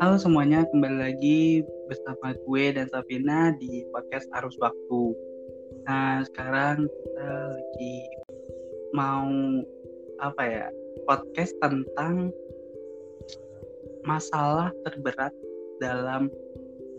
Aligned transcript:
Halo 0.00 0.16
semuanya, 0.16 0.64
kembali 0.72 0.96
lagi 0.96 1.60
bersama 1.84 2.32
gue 2.32 2.72
dan 2.72 2.88
Safina 2.88 3.52
di 3.60 3.84
podcast 3.92 4.32
Arus 4.32 4.56
Waktu. 4.56 5.12
Nah, 5.84 6.24
sekarang 6.24 6.88
kita 6.88 7.28
lagi 7.52 7.96
mau 8.96 9.28
apa 10.24 10.40
ya? 10.40 10.66
Podcast 11.04 11.52
tentang 11.60 12.32
masalah 14.08 14.72
terberat 14.88 15.36
dalam 15.84 16.32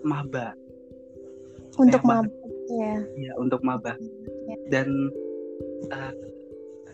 maba. 0.05 0.53
Untuk 1.81 2.05
Eh, 2.05 2.05
maba 2.05 2.29
ya. 2.69 2.95
Ya, 3.17 3.33
untuk 3.41 3.65
maba. 3.65 3.97
Ya. 4.45 4.57
Dan 4.69 5.09
eh, 5.89 6.13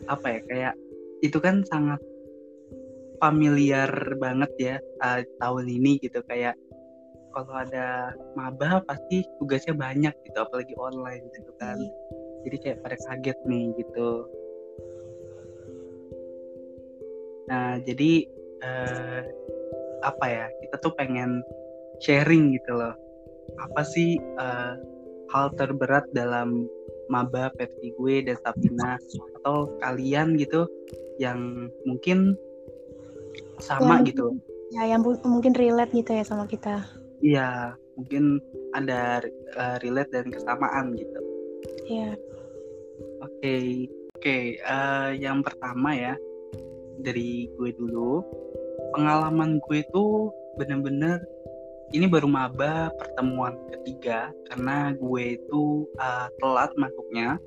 apa 0.07 0.39
ya? 0.39 0.39
Kayak 0.47 0.75
itu 1.19 1.35
kan 1.43 1.67
sangat 1.67 1.99
familiar 3.17 3.89
banget 4.17 4.51
ya 4.57 4.75
eh, 4.81 5.21
tahun 5.41 5.65
ini 5.67 6.01
gitu. 6.01 6.21
Kayak 6.25 6.57
kalau 7.33 7.53
ada 7.53 8.17
maba 8.33 8.81
pasti 8.85 9.21
tugasnya 9.37 9.77
banyak 9.77 10.13
gitu 10.25 10.37
apalagi 10.41 10.73
online 10.77 11.25
gitu 11.37 11.51
kan. 11.61 11.77
Jadi 12.47 12.55
kayak 12.63 12.79
pada 12.81 12.97
kaget 13.09 13.37
nih 13.45 13.65
gitu. 13.77 14.09
Nah 17.51 17.77
jadi 17.83 18.11
eh, 18.63 19.21
apa 20.05 20.25
ya 20.25 20.45
kita 20.65 20.75
tuh 20.81 20.93
pengen 20.97 21.41
sharing 22.01 22.57
gitu 22.57 22.73
loh. 22.73 22.95
Apa 23.57 23.81
sih 23.85 24.17
eh, 24.17 24.73
hal 25.31 25.47
terberat 25.59 26.07
dalam 26.15 26.65
maba 27.07 27.51
versi 27.55 27.91
gue 27.95 28.23
dan 28.27 28.35
Sabina 28.43 28.99
atau 29.39 29.71
kalian 29.79 30.35
gitu 30.35 30.67
yang 31.17 31.71
mungkin 31.87 32.35
sama 33.59 34.01
Yang- 34.01 34.13
gitu 34.13 34.27
Ya, 34.67 34.83
yang 34.83 34.99
mungkin 35.23 35.55
relate 35.55 35.95
gitu 35.95 36.11
ya 36.11 36.27
sama 36.27 36.43
kita. 36.43 36.83
Iya, 37.23 37.79
mungkin 37.95 38.43
ada 38.75 39.23
uh, 39.55 39.77
relate 39.79 40.11
dan 40.11 40.27
kesamaan 40.27 40.91
gitu. 40.99 41.19
Ya. 41.87 42.19
Oke, 43.23 43.87
oke. 44.11 44.37
uh, 44.67 45.15
yang 45.15 45.39
pertama 45.39 45.95
ya 45.95 46.13
dari 46.99 47.47
gue 47.55 47.71
dulu. 47.79 48.19
Pengalaman 48.91 49.63
gue 49.63 49.87
itu 49.87 50.29
bener-bener 50.59 51.23
ini 51.95 52.03
baru 52.03 52.27
maba 52.27 52.91
pertemuan 52.99 53.55
ketiga 53.71 54.35
karena 54.51 54.91
gue 54.99 55.39
itu 55.39 55.87
uh, 55.95 56.27
telat 56.43 56.75
masuknya. 56.75 57.39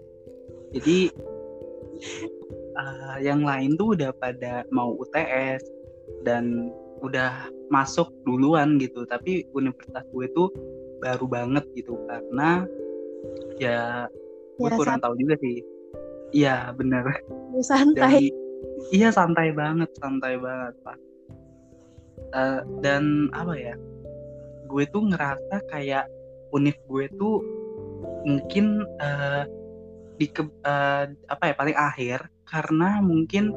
Jadi 0.72 1.12
uh, 2.80 3.16
yang 3.20 3.44
lain 3.44 3.76
tuh 3.76 3.92
udah 3.92 4.10
pada 4.16 4.64
mau 4.72 4.96
UTS 4.96 5.79
dan 6.26 6.70
udah 7.00 7.48
masuk 7.72 8.10
duluan 8.26 8.76
gitu. 8.76 9.06
Tapi 9.08 9.46
universitas 9.56 10.04
gue 10.12 10.26
tuh 10.36 10.48
baru 11.00 11.24
banget 11.24 11.64
gitu 11.72 11.96
karena 12.04 12.68
ya 13.56 14.04
gue 14.60 14.68
Ya, 14.68 14.76
kurang 14.76 15.00
tahu 15.00 15.16
juga 15.16 15.40
sih. 15.40 15.64
Iya 16.30 16.70
bener. 16.76 17.04
Santai. 17.64 17.64
santai. 17.64 18.14
Dan- 18.28 18.36
iya 18.92 19.08
santai 19.10 19.48
banget, 19.56 19.90
santai 19.98 20.36
banget 20.36 20.74
pak. 20.84 20.98
Eh, 22.30 22.60
dan 22.84 23.32
apa 23.34 23.54
ya? 23.56 23.74
Gue 24.70 24.86
tuh 24.92 25.08
ngerasa 25.10 25.66
kayak 25.72 26.06
univ 26.54 26.76
gue 26.86 27.08
tuh 27.18 27.42
mungkin 28.28 28.84
eh, 29.00 29.42
di 30.20 30.28
ke- 30.28 30.60
eh, 30.62 31.04
apa 31.32 31.42
ya 31.48 31.54
paling 31.56 31.78
akhir 31.78 32.18
karena 32.44 33.00
mungkin 33.00 33.50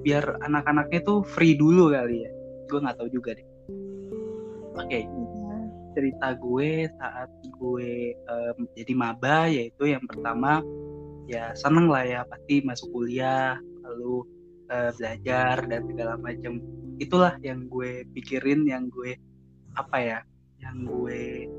biar 0.00 0.40
anak-anaknya 0.44 1.00
tuh 1.04 1.20
free 1.24 1.54
dulu 1.56 1.92
kali 1.92 2.24
ya. 2.24 2.30
Gue 2.70 2.78
nggak 2.80 2.96
tahu 2.98 3.08
juga 3.10 3.36
deh. 3.36 3.46
Oke, 4.78 5.00
Ya. 5.04 5.56
cerita 5.92 6.38
gue 6.38 6.86
saat 6.94 7.30
gue 7.50 8.14
em, 8.14 8.58
jadi 8.78 8.92
maba 8.94 9.50
yaitu 9.50 9.90
yang 9.90 10.06
pertama 10.06 10.62
ya 11.26 11.50
seneng 11.58 11.90
lah 11.90 12.06
ya 12.06 12.20
pasti 12.30 12.62
masuk 12.62 12.94
kuliah 12.94 13.58
lalu 13.82 14.22
eh, 14.70 14.90
belajar 14.94 15.66
dan 15.66 15.82
segala 15.90 16.14
macam 16.18 16.62
itulah 17.02 17.34
yang 17.42 17.66
gue 17.66 18.06
pikirin 18.14 18.62
yang 18.70 18.86
gue 18.86 19.18
apa 19.74 19.96
ya 19.98 20.18
yang 20.62 20.86
gue 20.86 21.50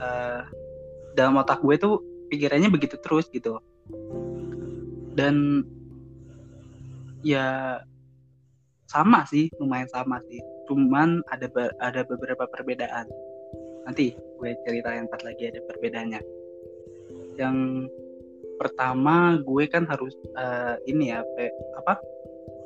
eh, 0.00 0.42
dalam 1.12 1.36
otak 1.36 1.60
gue 1.60 1.76
tuh 1.76 2.00
pikirannya 2.32 2.72
begitu 2.72 2.96
terus 3.00 3.28
gitu 3.28 3.60
dan 5.16 5.64
ya 7.26 7.82
sama 8.86 9.26
sih 9.26 9.50
lumayan 9.58 9.90
sama 9.90 10.22
sih 10.30 10.38
cuman 10.70 11.18
ada 11.34 11.50
be- 11.50 11.74
ada 11.82 12.06
beberapa 12.06 12.46
perbedaan 12.46 13.10
nanti 13.82 14.14
gue 14.14 14.50
cerita 14.62 14.94
yang 14.94 15.10
empat 15.10 15.26
lagi 15.26 15.50
ada 15.50 15.60
perbedaannya 15.66 16.20
yang 17.34 17.86
pertama 18.62 19.42
gue 19.42 19.66
kan 19.66 19.84
harus 19.90 20.14
eh, 20.38 20.74
ini 20.86 21.10
ya 21.10 21.26
pe- 21.34 21.54
apa 21.82 21.98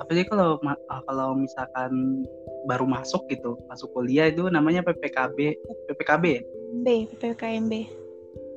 apa 0.01 0.11
sih 0.13 0.29
kalau 0.29 0.61
ah, 0.93 1.01
kalau 1.09 1.37
misalkan 1.41 2.25
baru 2.69 2.85
masuk 2.85 3.25
gitu 3.33 3.57
masuk 3.73 3.89
kuliah 3.97 4.29
itu 4.29 4.45
namanya 4.53 4.85
PPKB 4.85 5.57
PPKB 5.89 6.25
ya? 6.29 6.43
B, 6.85 6.87
PPKMB. 7.17 7.73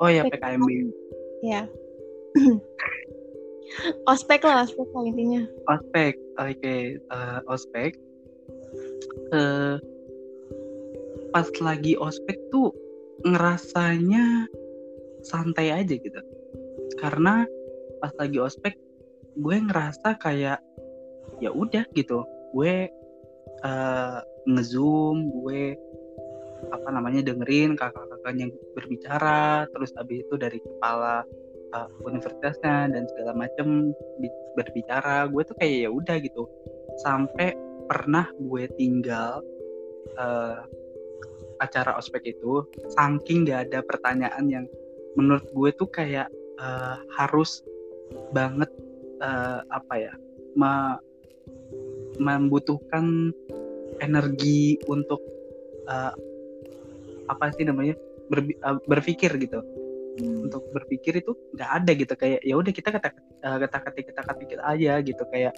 oh 0.04 0.12
ya 0.12 0.28
PKB. 0.28 0.60
PKMB 0.60 0.70
Ya. 1.44 1.68
ospek 4.08 4.42
lah, 4.46 4.64
ospek 4.66 4.88
lah 4.94 5.04
intinya. 5.08 5.42
ospek 5.70 6.14
oke 6.38 6.76
eh, 7.00 7.40
ospek. 7.50 7.92
Eh, 9.34 9.76
pas 11.34 11.48
lagi 11.62 11.94
ospek 11.98 12.38
tuh 12.54 12.70
ngerasanya 13.26 14.48
santai 15.26 15.74
aja 15.74 15.94
gitu. 15.96 16.22
Karena 17.00 17.48
pas 18.04 18.14
lagi 18.20 18.38
ospek 18.38 18.76
gue 19.34 19.58
ngerasa 19.58 20.20
kayak 20.22 20.60
ya 21.42 21.50
udah 21.50 21.86
gitu. 21.98 22.26
Gue 22.54 22.90
eh, 23.64 24.20
ngezoom 24.46 25.32
gue 25.42 25.78
apa 26.72 26.90
namanya 26.96 27.20
dengerin 27.26 27.76
kakak-kakaknya 27.76 28.48
berbicara 28.72 29.68
terus 29.76 29.92
abis 30.00 30.24
itu 30.24 30.36
dari 30.40 30.64
kepala 30.64 31.28
eh, 31.74 31.90
universitasnya 32.06 32.94
dan 32.94 33.04
segala 33.10 33.34
macem 33.34 33.92
bi- 34.22 34.42
berbicara 34.54 35.28
gue 35.28 35.42
tuh 35.44 35.56
kayak 35.58 35.78
ya 35.86 35.90
udah 35.90 36.18
gitu. 36.22 36.46
Sampai 37.02 37.58
pernah 37.90 38.30
gue 38.38 38.70
tinggal 38.78 39.42
eh, 40.18 40.60
acara 41.62 41.96
ospek 41.96 42.36
itu 42.36 42.66
saking 42.92 43.48
gak 43.48 43.72
ada 43.72 43.80
pertanyaan 43.86 44.46
yang 44.52 44.66
menurut 45.16 45.46
gue 45.54 45.70
tuh 45.76 45.90
kayak 45.90 46.28
eh, 46.60 46.96
harus 47.18 47.62
banget 48.34 48.70
eh, 49.22 49.60
apa 49.70 49.94
ya 49.98 50.14
me- 50.54 51.02
membutuhkan 52.22 53.34
energi 54.02 54.78
untuk 54.86 55.22
eh, 55.90 56.14
apa 57.30 57.46
sih 57.56 57.66
namanya 57.66 57.96
berbi- 58.28 58.60
eh, 58.60 58.78
berpikir 58.86 59.32
gitu 59.40 59.62
Hmm. 60.14 60.46
untuk 60.46 60.70
berpikir 60.70 61.26
itu 61.26 61.34
nggak 61.58 61.72
ada 61.82 61.92
gitu. 61.98 62.14
Kayak 62.14 62.40
ya 62.46 62.54
udah 62.54 62.72
kita 62.74 62.90
kata 62.94 63.10
kata 63.42 63.78
ketik 63.90 64.14
kata 64.14 64.22
ketik 64.30 64.62
aja 64.62 65.02
gitu. 65.02 65.24
Kayak 65.34 65.58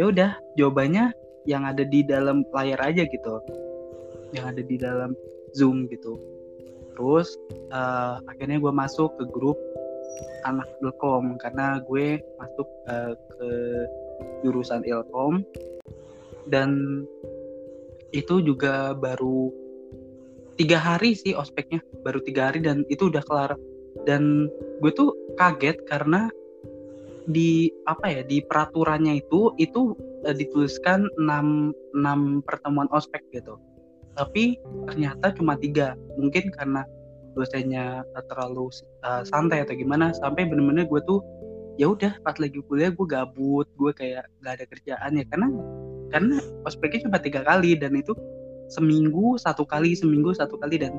ya 0.00 0.04
udah 0.08 0.30
jawabannya 0.56 1.12
yang 1.44 1.68
ada 1.68 1.84
di 1.84 2.00
dalam 2.00 2.40
layar 2.56 2.80
aja 2.80 3.04
gitu. 3.04 3.34
Yang 4.32 4.44
ada 4.56 4.62
di 4.64 4.76
dalam 4.80 5.10
zoom 5.52 5.84
gitu. 5.92 6.16
Terus 6.96 7.28
eh, 7.52 8.14
akhirnya 8.24 8.56
gue 8.56 8.72
masuk 8.72 9.20
ke 9.20 9.24
grup 9.28 9.60
anak 10.48 10.68
ilkom. 10.80 11.36
Karena 11.36 11.84
gue 11.84 12.24
masuk 12.40 12.68
eh, 12.88 13.12
ke 13.36 13.50
jurusan 14.40 14.80
ilkom. 14.88 15.44
Dan 16.48 17.04
itu 18.16 18.40
juga 18.42 18.96
baru 18.96 19.52
tiga 20.56 20.80
hari 20.80 21.12
sih 21.12 21.36
ospeknya. 21.36 21.84
Baru 22.00 22.24
tiga 22.24 22.48
hari 22.48 22.64
dan 22.64 22.88
itu 22.88 23.12
udah 23.12 23.20
kelar 23.28 23.60
dan 24.08 24.48
gue 24.80 24.92
tuh 24.94 25.12
kaget 25.36 25.76
karena 25.86 26.30
di 27.28 27.70
apa 27.86 28.10
ya 28.10 28.22
di 28.24 28.42
peraturannya 28.42 29.22
itu 29.22 29.54
itu 29.60 29.94
eh, 30.26 30.34
dituliskan 30.34 31.06
6 31.20 31.96
6 31.96 32.46
pertemuan 32.48 32.88
ospek 32.90 33.22
gitu. 33.30 33.60
Tapi 34.18 34.58
ternyata 34.90 35.30
cuma 35.36 35.54
tiga. 35.56 35.94
Mungkin 36.18 36.50
karena 36.54 36.82
dosennya 37.38 38.02
terlalu 38.26 38.72
eh, 39.06 39.22
santai 39.28 39.62
atau 39.62 39.76
gimana 39.76 40.10
sampai 40.16 40.48
bener-bener 40.48 40.88
gue 40.88 41.00
tuh 41.06 41.22
ya 41.78 41.88
udah 41.88 42.12
pas 42.26 42.36
lagi 42.36 42.60
kuliah 42.66 42.92
gue 42.92 43.06
gabut 43.08 43.64
gue 43.78 43.92
kayak 43.94 44.26
gak 44.42 44.52
ada 44.60 44.64
kerjaan 44.66 45.12
ya. 45.16 45.24
Karena 45.30 45.48
karena 46.10 46.36
ospeknya 46.66 47.06
cuma 47.06 47.18
tiga 47.22 47.46
kali 47.46 47.78
dan 47.78 47.94
itu 47.94 48.12
seminggu 48.70 49.38
satu 49.38 49.62
kali 49.66 49.94
seminggu 49.94 50.34
satu 50.34 50.58
kali 50.58 50.78
dan 50.78 50.94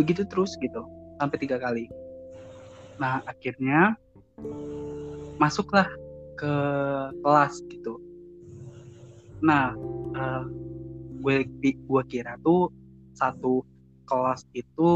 begitu 0.00 0.24
terus 0.24 0.56
gitu 0.60 0.84
sampai 1.20 1.36
tiga 1.40 1.60
kali 1.60 1.88
nah 3.02 3.18
akhirnya 3.26 3.98
masuklah 5.42 5.90
ke 6.38 6.54
kelas 7.18 7.58
gitu. 7.66 7.98
Nah 9.42 9.74
eh, 10.14 10.44
gue 11.18 11.46
gue 11.74 12.02
kira 12.06 12.38
tuh 12.46 12.70
satu 13.18 13.66
kelas 14.12 14.44
itu 14.52 14.90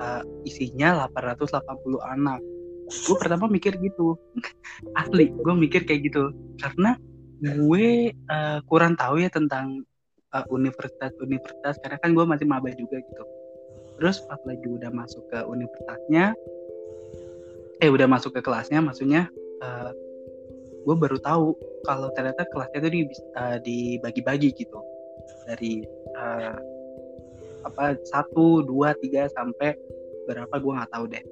uh, 0.00 0.22
isinya 0.48 1.04
880 1.10 2.00
anak. 2.00 2.40
Gue 2.88 3.16
pertama 3.20 3.50
mikir 3.50 3.76
gitu. 3.82 4.16
Asli 5.00 5.34
gue 5.34 5.54
mikir 5.54 5.84
kayak 5.84 6.08
gitu. 6.08 6.32
Karena 6.62 6.96
gue 7.42 8.14
uh, 8.30 8.58
kurang 8.70 8.96
tahu 8.96 9.20
ya 9.20 9.28
tentang 9.28 9.84
uh, 10.32 10.46
universitas-universitas. 10.48 11.76
Karena 11.82 11.98
kan 12.00 12.16
gue 12.16 12.24
masih 12.24 12.46
maba 12.48 12.72
juga 12.72 13.02
gitu. 13.02 13.24
Terus 14.00 14.22
pas 14.26 14.40
lagi 14.48 14.66
udah 14.66 14.90
masuk 14.90 15.22
ke 15.28 15.38
universitasnya 15.44 16.34
eh 17.84 17.92
udah 17.92 18.08
masuk 18.08 18.32
ke 18.32 18.40
kelasnya 18.40 18.80
maksudnya 18.80 19.28
uh, 19.60 19.92
gue 20.88 20.96
baru 20.96 21.20
tahu 21.20 21.52
kalau 21.84 22.08
ternyata 22.16 22.48
kelasnya 22.48 22.80
itu 22.80 22.90
di, 22.92 23.02
uh, 23.36 23.58
dibagi-bagi 23.60 24.56
gitu. 24.56 24.80
Dari 25.44 25.84
uh, 26.16 26.56
apa 27.64 27.96
satu 28.08 28.64
dua 28.64 28.96
tiga 29.00 29.28
sampai 29.32 29.76
berapa 30.24 30.52
gue 30.56 30.72
nggak 30.72 30.92
tahu 30.96 31.04
deh. 31.12 31.24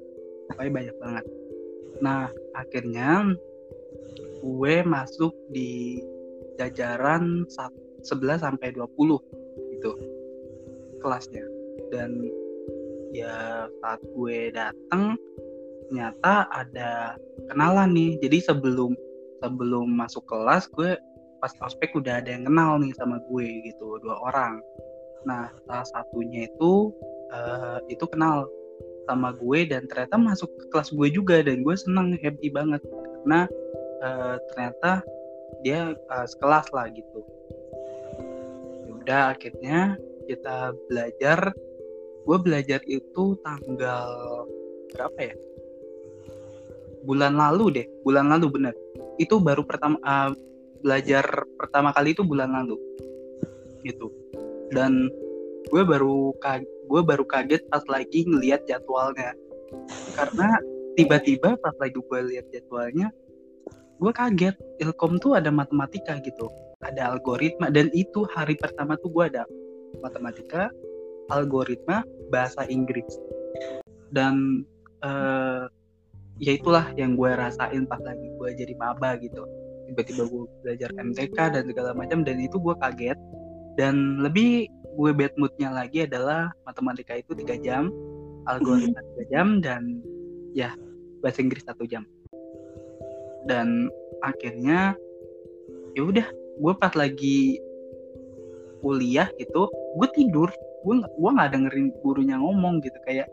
Pokoknya 0.52 0.72
banyak 0.76 0.96
banget. 1.00 1.24
Nah 2.04 2.28
akhirnya 2.52 3.32
gue 4.44 4.74
masuk 4.84 5.32
di 5.48 6.04
jajaran 6.60 7.48
11 7.48 8.44
sampai 8.44 8.76
20 8.76 8.92
gitu 9.72 9.92
kelasnya. 11.00 11.48
Dan 11.88 12.28
ya 13.16 13.68
saat 13.80 14.00
gue 14.04 14.52
datang 14.52 15.16
ternyata 15.92 16.48
ada 16.48 17.20
kenalan 17.52 17.92
nih. 17.92 18.16
Jadi 18.24 18.48
sebelum 18.48 18.96
sebelum 19.44 19.92
masuk 19.92 20.24
kelas 20.24 20.64
gue 20.72 20.96
pas 21.44 21.52
ospek 21.60 21.92
udah 21.92 22.24
ada 22.24 22.32
yang 22.32 22.48
kenal 22.48 22.80
nih 22.80 22.96
sama 22.96 23.20
gue 23.28 23.68
gitu 23.68 24.00
dua 24.00 24.16
orang. 24.24 24.56
Nah 25.28 25.52
salah 25.68 25.84
satunya 25.92 26.48
itu 26.48 26.88
uh, 27.36 27.76
itu 27.92 28.08
kenal 28.08 28.48
sama 29.04 29.36
gue 29.36 29.68
dan 29.68 29.84
ternyata 29.84 30.16
masuk 30.16 30.48
ke 30.56 30.64
kelas 30.72 30.88
gue 30.96 31.08
juga 31.12 31.44
dan 31.44 31.60
gue 31.60 31.76
seneng 31.76 32.16
happy 32.24 32.48
banget. 32.48 32.80
Karena 33.20 33.44
uh, 34.00 34.40
ternyata 34.48 35.04
dia 35.60 35.92
uh, 35.92 36.24
sekelas 36.24 36.72
lah 36.72 36.88
gitu. 36.88 37.20
Ya 38.88 38.90
udah 38.96 39.22
akhirnya 39.36 40.00
kita 40.24 40.72
belajar. 40.88 41.52
Gue 42.24 42.38
belajar 42.40 42.80
itu 42.88 43.34
tanggal 43.44 44.08
berapa 44.94 45.20
ya 45.20 45.36
bulan 47.02 47.34
lalu 47.36 47.82
deh 47.82 47.86
bulan 48.06 48.30
lalu 48.30 48.46
bener. 48.50 48.74
Itu 49.18 49.38
baru 49.42 49.66
pertama 49.66 49.98
uh, 50.02 50.32
belajar 50.82 51.24
pertama 51.58 51.94
kali 51.94 52.14
itu 52.14 52.22
bulan 52.26 52.50
lalu. 52.50 52.76
Gitu. 53.86 54.10
Dan 54.74 55.10
gue 55.70 55.82
baru 55.82 56.34
gue 56.90 57.02
baru 57.02 57.24
kaget 57.24 57.62
pas 57.70 57.82
lagi 57.86 58.26
ngelihat 58.26 58.66
jadwalnya. 58.66 59.34
Karena 60.18 60.58
tiba-tiba 60.98 61.56
pas 61.60 61.74
lagi 61.80 61.96
gue 61.96 62.20
lihat 62.34 62.46
jadwalnya 62.50 63.08
gue 64.02 64.12
kaget. 64.12 64.56
Ilkom 64.82 65.22
tuh 65.22 65.38
ada 65.38 65.50
matematika 65.54 66.18
gitu. 66.26 66.50
Ada 66.82 67.14
algoritma. 67.14 67.70
Dan 67.70 67.90
itu 67.94 68.26
hari 68.34 68.58
pertama 68.58 68.98
tuh 68.98 69.14
gue 69.14 69.24
ada 69.30 69.46
matematika 70.02 70.66
algoritma 71.30 72.02
bahasa 72.34 72.66
Inggris. 72.66 73.06
Dan 74.10 74.66
uh, 75.06 75.70
ya 76.40 76.56
itulah 76.56 76.88
yang 76.96 77.18
gue 77.18 77.30
rasain 77.34 77.84
pas 77.84 78.00
lagi 78.00 78.28
gue 78.38 78.48
jadi 78.56 78.74
maba 78.78 79.18
gitu. 79.20 79.44
Tiba-tiba 79.90 80.24
gue 80.30 80.44
belajar 80.64 80.88
MTK 80.96 81.36
dan 81.36 81.64
segala 81.68 81.90
macam 81.92 82.24
dan 82.24 82.40
itu 82.40 82.56
gue 82.56 82.74
kaget. 82.80 83.18
Dan 83.76 84.20
lebih 84.20 84.68
gue 84.96 85.10
bad 85.16 85.32
moodnya 85.40 85.72
lagi 85.72 86.04
adalah 86.04 86.52
matematika 86.68 87.16
itu 87.16 87.32
tiga 87.32 87.56
jam 87.56 87.88
algoritma 88.44 89.00
tiga 89.16 89.24
jam 89.32 89.64
dan 89.64 90.04
ya 90.52 90.72
bahasa 91.20 91.40
Inggris 91.44 91.64
satu 91.64 91.84
jam. 91.84 92.04
Dan 93.48 93.90
akhirnya 94.22 94.94
ya 95.98 96.02
udah 96.04 96.26
gue 96.62 96.72
pas 96.78 96.92
lagi 96.94 97.58
kuliah 98.80 99.28
gitu 99.36 99.68
gue 99.70 100.08
tidur. 100.16 100.48
Gue 100.82 100.98
gue 100.98 101.30
nggak 101.30 101.50
dengerin 101.54 101.94
gurunya 102.02 102.36
ngomong 102.42 102.82
gitu 102.82 102.98
kayak 103.06 103.30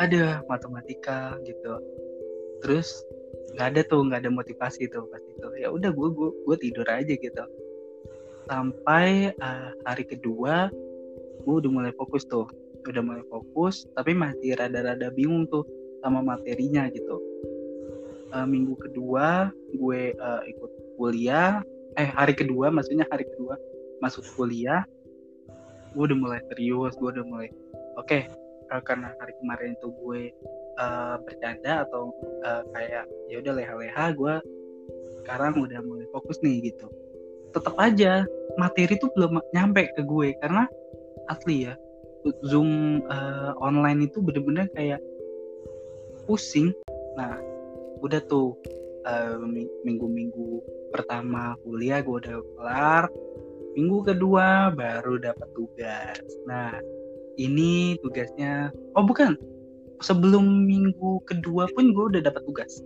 ada 0.00 0.40
matematika 0.48 1.36
gitu. 1.44 1.76
Terus 2.64 3.04
nggak 3.54 3.68
ada 3.76 3.80
tuh 3.84 4.00
nggak 4.08 4.20
ada 4.24 4.32
motivasi 4.32 4.88
tuh 4.88 5.04
pas 5.12 5.20
itu. 5.20 5.48
Ya 5.60 5.68
udah 5.68 5.92
gue 5.92 6.08
gue 6.16 6.30
gue 6.48 6.56
tidur 6.56 6.88
aja 6.88 7.14
gitu. 7.14 7.44
Sampai 8.48 9.36
uh, 9.36 9.70
hari 9.84 10.04
kedua 10.08 10.72
gue 11.44 11.54
udah 11.54 11.70
mulai 11.70 11.92
fokus 11.94 12.24
tuh. 12.24 12.48
Udah 12.88 13.04
mulai 13.04 13.24
fokus 13.28 13.84
tapi 13.92 14.16
masih 14.16 14.56
rada-rada 14.56 15.12
bingung 15.12 15.44
tuh 15.52 15.68
sama 16.00 16.24
materinya 16.24 16.88
gitu. 16.88 17.20
Uh, 18.32 18.48
minggu 18.48 18.72
kedua 18.80 19.52
gue 19.76 20.16
uh, 20.16 20.42
ikut 20.48 20.70
kuliah. 20.96 21.60
Eh 22.00 22.08
hari 22.08 22.32
kedua 22.32 22.72
maksudnya 22.72 23.04
hari 23.12 23.28
kedua 23.28 23.60
masuk 24.00 24.24
kuliah. 24.32 24.80
Gue 25.92 26.08
udah 26.08 26.16
mulai 26.16 26.40
serius 26.48 26.96
gue 26.96 27.08
udah 27.12 27.26
mulai 27.26 27.50
oke 27.98 28.06
okay, 28.06 28.30
uh, 28.70 28.82
karena 28.82 29.12
hari 29.18 29.34
kemarin 29.42 29.74
itu 29.74 29.88
gue 29.90 30.22
uh, 30.78 31.16
bercanda 31.22 31.84
atau 31.86 32.14
uh, 32.46 32.62
kayak 32.72 33.04
ya 33.28 33.36
udah 33.42 33.52
leha-leha 33.58 34.06
gue 34.14 34.34
sekarang 35.20 35.60
udah 35.60 35.80
mulai 35.84 36.06
fokus 36.14 36.40
nih 36.40 36.72
gitu. 36.72 36.86
Tetap 37.50 37.74
aja 37.76 38.24
materi 38.56 38.94
tuh 38.96 39.10
belum 39.14 39.42
nyampe 39.52 39.90
ke 39.94 40.02
gue 40.06 40.34
karena 40.38 40.70
asli 41.28 41.70
ya 41.70 41.74
zoom 42.46 43.00
uh, 43.08 43.52
online 43.58 44.06
itu 44.06 44.22
bener-bener 44.22 44.70
kayak 44.72 45.02
pusing. 46.24 46.72
Nah 47.18 47.36
udah 48.00 48.22
tuh 48.30 48.56
minggu-minggu 49.84 50.60
uh, 50.60 50.64
pertama 50.92 51.56
kuliah 51.64 52.04
gue 52.04 52.16
udah 52.20 52.36
kelar 52.58 53.04
minggu 53.74 53.98
kedua 54.02 54.74
baru 54.74 55.18
dapat 55.18 55.48
tugas. 55.54 56.20
Nah 56.44 56.74
ini 57.40 57.96
tugasnya. 58.04 58.68
Oh 58.92 59.04
bukan. 59.04 59.40
Sebelum 60.04 60.68
minggu 60.68 61.24
kedua 61.24 61.68
pun 61.72 61.92
gue 61.96 62.04
udah 62.16 62.22
dapat 62.24 62.44
tugas. 62.44 62.84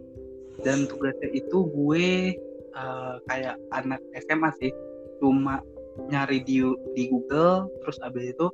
Dan 0.62 0.86
tugasnya 0.86 1.30
itu 1.34 1.66
gue 1.74 2.34
uh, 2.78 3.18
kayak 3.26 3.58
anak 3.74 3.98
SMA 4.22 4.50
sih. 4.62 4.70
Cuma 5.18 5.58
nyari 6.10 6.42
di 6.42 6.62
di 6.94 7.06
Google 7.10 7.70
terus 7.82 7.98
abis 8.06 8.34
itu 8.34 8.46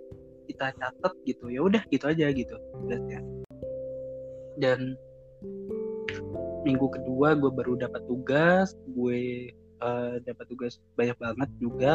kita 0.48 0.72
catat 0.76 1.12
gitu. 1.28 1.52
Ya 1.52 1.60
udah 1.60 1.84
gitu 1.92 2.08
aja 2.08 2.32
gitu 2.32 2.56
tugasnya. 2.84 3.20
Dan 4.56 4.96
minggu 6.64 6.88
kedua 6.92 7.36
gue 7.36 7.52
baru 7.52 7.76
dapat 7.80 8.04
tugas. 8.08 8.76
Gue 8.96 9.52
uh, 9.84 10.20
dapat 10.24 10.44
tugas 10.48 10.80
banyak 10.96 11.16
banget 11.16 11.50
juga. 11.60 11.92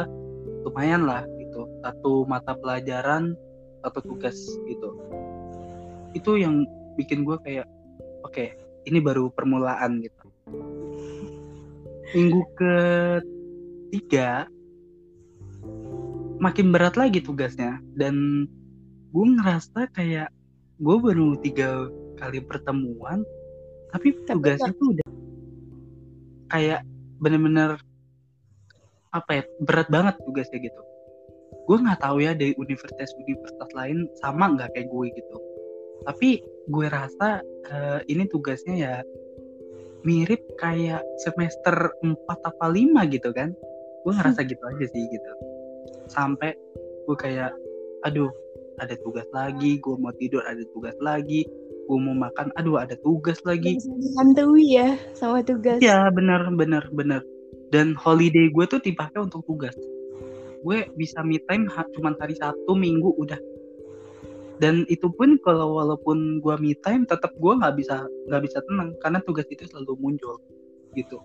Lumayan 0.65 1.05
lah 1.05 1.25
gitu. 1.37 1.69
Satu 1.85 2.25
mata 2.25 2.57
pelajaran 2.57 3.37
satu 3.85 4.01
tugas 4.01 4.35
gitu. 4.65 4.97
Itu 6.17 6.41
yang 6.41 6.65
bikin 6.97 7.21
gue 7.21 7.37
kayak 7.45 7.69
oke 8.25 8.33
okay, 8.33 8.57
ini 8.89 8.97
baru 8.97 9.29
permulaan 9.29 10.01
gitu. 10.01 10.25
Minggu 12.17 12.41
ketiga 12.57 14.49
makin 16.41 16.73
berat 16.73 16.97
lagi 16.97 17.21
tugasnya. 17.21 17.77
Dan 17.93 18.47
gue 19.13 19.25
ngerasa 19.37 19.93
kayak 19.93 20.33
gue 20.81 20.95
baru 20.99 21.39
tiga 21.39 21.87
kali 22.19 22.43
pertemuan 22.43 23.23
tapi 23.95 24.11
tugasnya 24.27 24.75
tuh 24.75 24.91
udah 24.91 25.09
kayak 26.51 26.83
bener-bener 27.23 27.79
apa 29.15 29.31
ya 29.39 29.43
berat 29.63 29.87
banget 29.87 30.19
tugasnya 30.19 30.59
gitu 30.59 30.81
gue 31.65 31.77
nggak 31.81 32.01
tahu 32.01 32.21
ya 32.21 32.37
dari 32.37 32.53
universitas-universitas 32.61 33.69
lain 33.73 34.05
sama 34.21 34.53
nggak 34.53 34.69
kayak 34.77 34.87
gue 34.89 35.05
gitu. 35.17 35.37
Tapi 36.05 36.29
gue 36.69 36.87
rasa 36.89 37.41
uh, 37.69 37.99
ini 38.05 38.29
tugasnya 38.29 38.75
ya 38.77 38.93
mirip 40.05 40.41
kayak 40.61 41.01
semester 41.25 41.89
4 42.01 42.13
apa 42.29 42.65
5 42.69 43.13
gitu 43.13 43.29
kan. 43.33 43.49
Gue 44.05 44.13
ngerasa 44.13 44.45
gitu 44.45 44.61
aja 44.61 44.85
sih 44.85 45.03
gitu. 45.09 45.31
Sampai 46.05 46.53
gue 47.09 47.17
kayak 47.17 47.53
aduh 48.05 48.29
ada 48.77 48.93
tugas 49.01 49.25
lagi 49.33 49.81
gue 49.81 49.95
mau 49.97 50.11
tidur 50.19 50.43
ada 50.45 50.61
tugas 50.75 50.93
lagi 50.99 51.47
gue 51.85 51.97
mau 52.01 52.13
makan 52.13 52.53
aduh 52.61 52.77
ada 52.77 52.93
tugas 53.01 53.41
lagi. 53.41 53.81
Dihantui 53.81 54.77
ya 54.77 54.93
sama 55.17 55.41
tugas. 55.41 55.81
Ya 55.81 56.05
bener 56.13 56.45
bener 56.53 56.85
bener 56.93 57.25
dan 57.73 57.97
holiday 57.97 58.53
gue 58.53 58.65
tuh 58.69 58.81
dipakai 58.81 59.25
untuk 59.25 59.41
tugas 59.49 59.73
gue 60.63 60.87
bisa 60.95 61.19
me 61.25 61.41
time 61.49 61.67
cuma 61.95 62.15
hari 62.19 62.35
satu 62.37 62.73
minggu 62.77 63.11
udah. 63.19 63.39
Dan 64.55 64.87
itu 64.87 65.11
pun 65.11 65.35
kalau 65.43 65.75
walaupun 65.75 66.39
gue 66.39 66.55
me 66.63 66.71
time 66.79 67.03
tetap 67.03 67.35
gue 67.35 67.53
nggak 67.59 67.75
bisa 67.75 68.07
nggak 68.31 68.43
bisa 68.47 68.63
tenang 68.71 68.95
karena 69.03 69.19
tugas 69.27 69.47
itu 69.51 69.67
selalu 69.67 69.99
muncul 69.99 70.39
gitu. 70.95 71.19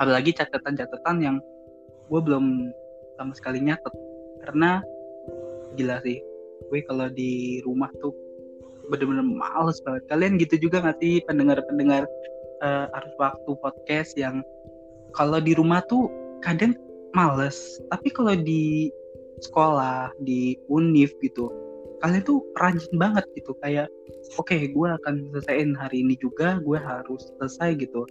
Apalagi 0.00 0.32
catatan-catatan 0.32 1.16
yang 1.20 1.36
gue 2.08 2.20
belum 2.20 2.72
sama 3.20 3.32
sekali 3.36 3.60
nyatet. 3.60 3.92
Karena 4.44 4.80
gila 5.76 6.00
sih 6.00 6.20
gue 6.72 6.80
kalau 6.88 7.12
di 7.12 7.60
rumah 7.68 7.92
tuh 8.00 8.16
bener-bener 8.88 9.26
males 9.26 9.82
banget. 9.84 10.08
Kalian 10.08 10.40
gitu 10.40 10.56
juga 10.68 10.80
nggak 10.80 10.98
sih 11.02 11.20
pendengar-pendengar 11.28 12.08
uh, 12.64 12.86
harus 12.96 13.12
waktu 13.20 13.50
podcast 13.60 14.16
yang 14.16 14.40
kalau 15.12 15.40
di 15.40 15.56
rumah 15.56 15.84
tuh 15.88 16.08
kadang 16.44 16.76
males. 17.14 17.78
Tapi 17.92 18.08
kalau 18.10 18.34
di 18.34 18.90
sekolah 19.44 20.16
di 20.24 20.56
univ 20.72 21.12
gitu 21.20 21.52
kalian 22.00 22.24
tuh 22.24 22.44
rajin 22.60 22.94
banget 22.96 23.24
gitu. 23.36 23.56
Kayak 23.64 23.88
oke 24.36 24.48
okay, 24.48 24.68
gue 24.70 24.88
akan 24.88 25.32
selesaiin 25.32 25.72
hari 25.76 26.04
ini 26.04 26.14
juga 26.20 26.60
gue 26.60 26.78
harus 26.78 27.32
selesai 27.36 27.76
gitu. 27.80 28.04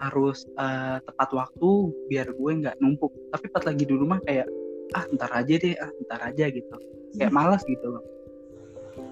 Harus 0.00 0.48
uh, 0.56 0.96
tepat 1.04 1.28
waktu 1.32 1.70
biar 2.08 2.28
gue 2.32 2.50
nggak 2.64 2.76
numpuk. 2.80 3.12
Tapi 3.32 3.46
pas 3.52 3.64
lagi 3.64 3.84
di 3.84 3.94
rumah 3.94 4.20
kayak 4.24 4.48
ah 4.96 5.06
ntar 5.14 5.30
aja 5.30 5.54
deh 5.54 5.74
ah 5.78 5.90
ntar 6.08 6.20
aja 6.24 6.44
gitu. 6.50 6.74
Kayak 7.16 7.32
malas 7.32 7.62
gitu 7.64 7.86
loh. 7.86 8.04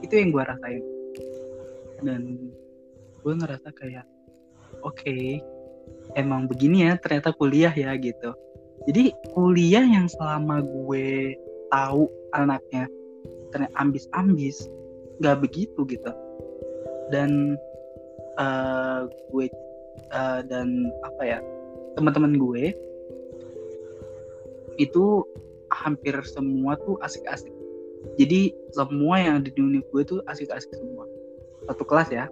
Itu 0.05 0.15
yang 0.17 0.31
gue 0.33 0.43
rasain. 0.45 0.85
Dan 2.05 2.23
gue 3.25 3.33
ngerasa 3.35 3.75
kayak 3.75 4.07
oke 4.87 4.95
okay, 4.95 5.43
emang 6.15 6.47
begini 6.47 6.87
ya 6.89 6.95
ternyata 7.01 7.35
kuliah 7.35 7.73
ya 7.75 7.93
gitu 7.99 8.33
jadi 8.87 9.11
kuliah 9.35 9.83
yang 9.83 10.07
selama 10.07 10.63
gue 10.63 11.35
tahu 11.73 12.07
anaknya 12.37 12.87
ternyata 13.51 13.75
ambis-ambis 13.81 14.69
nggak 15.19 15.41
begitu 15.43 15.83
gitu. 15.89 16.13
Dan 17.09 17.57
uh, 18.37 19.09
gue 19.33 19.49
uh, 20.13 20.41
dan 20.47 20.93
apa 21.03 21.23
ya 21.25 21.39
teman-teman 21.97 22.37
gue 22.39 22.77
itu 24.79 25.27
hampir 25.75 26.15
semua 26.23 26.79
tuh 26.87 26.97
asik-asik. 27.03 27.51
Jadi 28.15 28.55
semua 28.71 29.19
yang 29.19 29.43
ada 29.43 29.51
di 29.51 29.59
univ 29.59 29.83
gue 29.91 30.07
tuh 30.07 30.21
asik-asik 30.31 30.71
semua. 30.71 31.05
Satu 31.67 31.83
kelas 31.83 32.09
ya. 32.15 32.31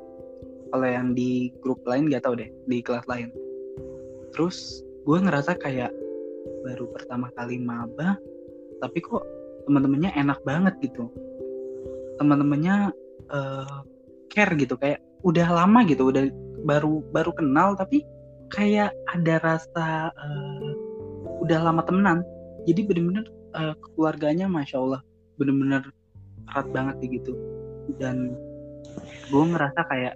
Kalau 0.71 0.87
yang 0.87 1.15
di 1.15 1.51
grup 1.63 1.83
lain 1.87 2.11
gak 2.11 2.27
tau 2.27 2.39
deh 2.39 2.51
di 2.71 2.79
kelas 2.83 3.07
lain. 3.11 3.35
Terus 4.35 4.83
gue 5.07 5.19
ngerasa 5.19 5.59
kayak 5.59 5.91
baru 6.65 6.91
pertama 6.95 7.31
kali 7.35 7.61
maba 7.61 8.19
tapi 8.81 9.01
kok 9.01 9.25
teman-temannya 9.67 10.15
enak 10.15 10.39
banget 10.47 10.75
gitu. 10.85 11.11
Teman-temannya 12.23 12.95
uh, 13.33 13.79
care 14.31 14.53
gitu 14.57 14.79
kayak 14.79 15.03
udah 15.27 15.49
lama 15.49 15.83
gitu 15.89 16.13
udah 16.13 16.31
baru 16.65 17.03
baru 17.11 17.35
kenal 17.35 17.75
tapi 17.75 18.07
kayak 18.55 18.95
ada 19.11 19.43
rasa 19.43 20.15
uh, 20.15 20.71
udah 21.43 21.59
lama 21.61 21.83
temenan. 21.83 22.23
Jadi 22.67 22.87
bener-bener 22.87 23.27
uh, 23.59 23.75
keluarganya 23.95 24.47
masya 24.47 24.79
allah 24.79 25.01
bener-bener 25.37 25.83
erat 26.55 26.69
banget 26.71 26.97
gitu. 27.21 27.35
Dan 27.99 28.35
gue 29.31 29.45
ngerasa 29.51 29.81
kayak 29.91 30.15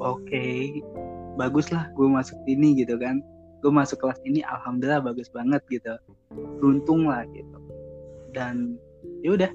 oke 0.00 0.20
okay, 0.24 0.80
bagus 1.36 1.68
lah 1.68 1.90
gue 1.92 2.06
masuk 2.08 2.36
sini 2.48 2.78
gitu 2.78 2.96
kan 2.96 3.20
gue 3.64 3.72
masuk 3.72 4.04
kelas 4.04 4.20
ini 4.28 4.44
alhamdulillah 4.44 5.00
bagus 5.00 5.32
banget 5.32 5.64
gitu. 5.72 5.96
Beruntung 6.60 7.08
lah 7.08 7.24
gitu. 7.32 7.56
Dan 8.36 8.76
ya 9.24 9.32
udah. 9.32 9.48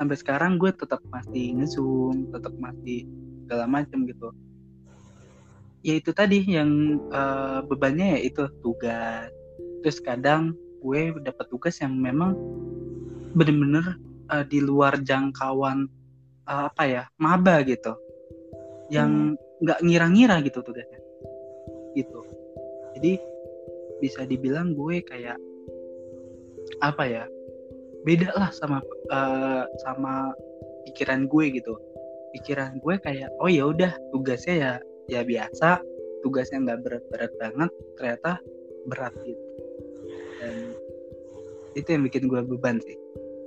Sampai 0.00 0.16
sekarang 0.16 0.56
gue 0.56 0.72
tetap 0.72 1.04
masih 1.12 1.60
ngezoom 1.60 2.32
tetap 2.32 2.56
masih 2.56 3.04
segala 3.44 3.68
macam 3.68 4.08
gitu. 4.08 4.32
Ya 5.84 6.00
itu 6.00 6.16
tadi 6.16 6.40
yang 6.48 6.96
uh, 7.12 7.60
bebannya 7.68 8.16
ya 8.16 8.20
itu 8.32 8.48
tugas. 8.64 9.28
Terus 9.84 10.00
kadang 10.00 10.56
gue 10.80 11.12
dapat 11.20 11.46
tugas 11.52 11.76
yang 11.84 11.92
memang 12.00 12.32
bener-bener 13.36 14.00
uh, 14.32 14.42
di 14.48 14.64
luar 14.64 14.96
jangkauan 15.04 15.84
uh, 16.48 16.72
apa 16.72 16.82
ya 16.88 17.02
maba 17.20 17.60
gitu. 17.60 17.92
Yang 18.88 19.36
hmm. 19.36 19.62
nggak 19.62 19.78
hmm. 19.78 19.86
ngira-ngira 19.86 20.36
gitu 20.42 20.64
tugasnya. 20.64 21.00
Gitu. 21.92 22.20
Jadi 22.98 23.33
bisa 24.04 24.28
dibilang 24.28 24.76
gue 24.76 25.00
kayak 25.00 25.40
apa 26.84 27.04
ya 27.08 27.24
beda 28.04 28.36
lah 28.36 28.52
sama 28.52 28.84
uh, 29.08 29.64
sama 29.80 30.36
pikiran 30.84 31.24
gue 31.24 31.56
gitu. 31.56 31.72
Pikiran 32.36 32.76
gue 32.84 33.00
kayak 33.00 33.32
oh 33.40 33.48
ya 33.48 33.64
udah 33.64 33.96
tugasnya 34.12 34.54
ya 34.60 34.72
ya 35.08 35.20
biasa 35.24 35.80
tugasnya 36.20 36.68
nggak 36.68 36.80
berat-berat 36.84 37.32
banget 37.40 37.70
ternyata 37.96 38.30
berat 38.92 39.14
gitu. 39.24 39.44
Dan 40.44 40.56
itu 41.72 41.88
yang 41.88 42.04
bikin 42.04 42.28
gue 42.28 42.40
beban 42.44 42.76
sih. 42.84 42.98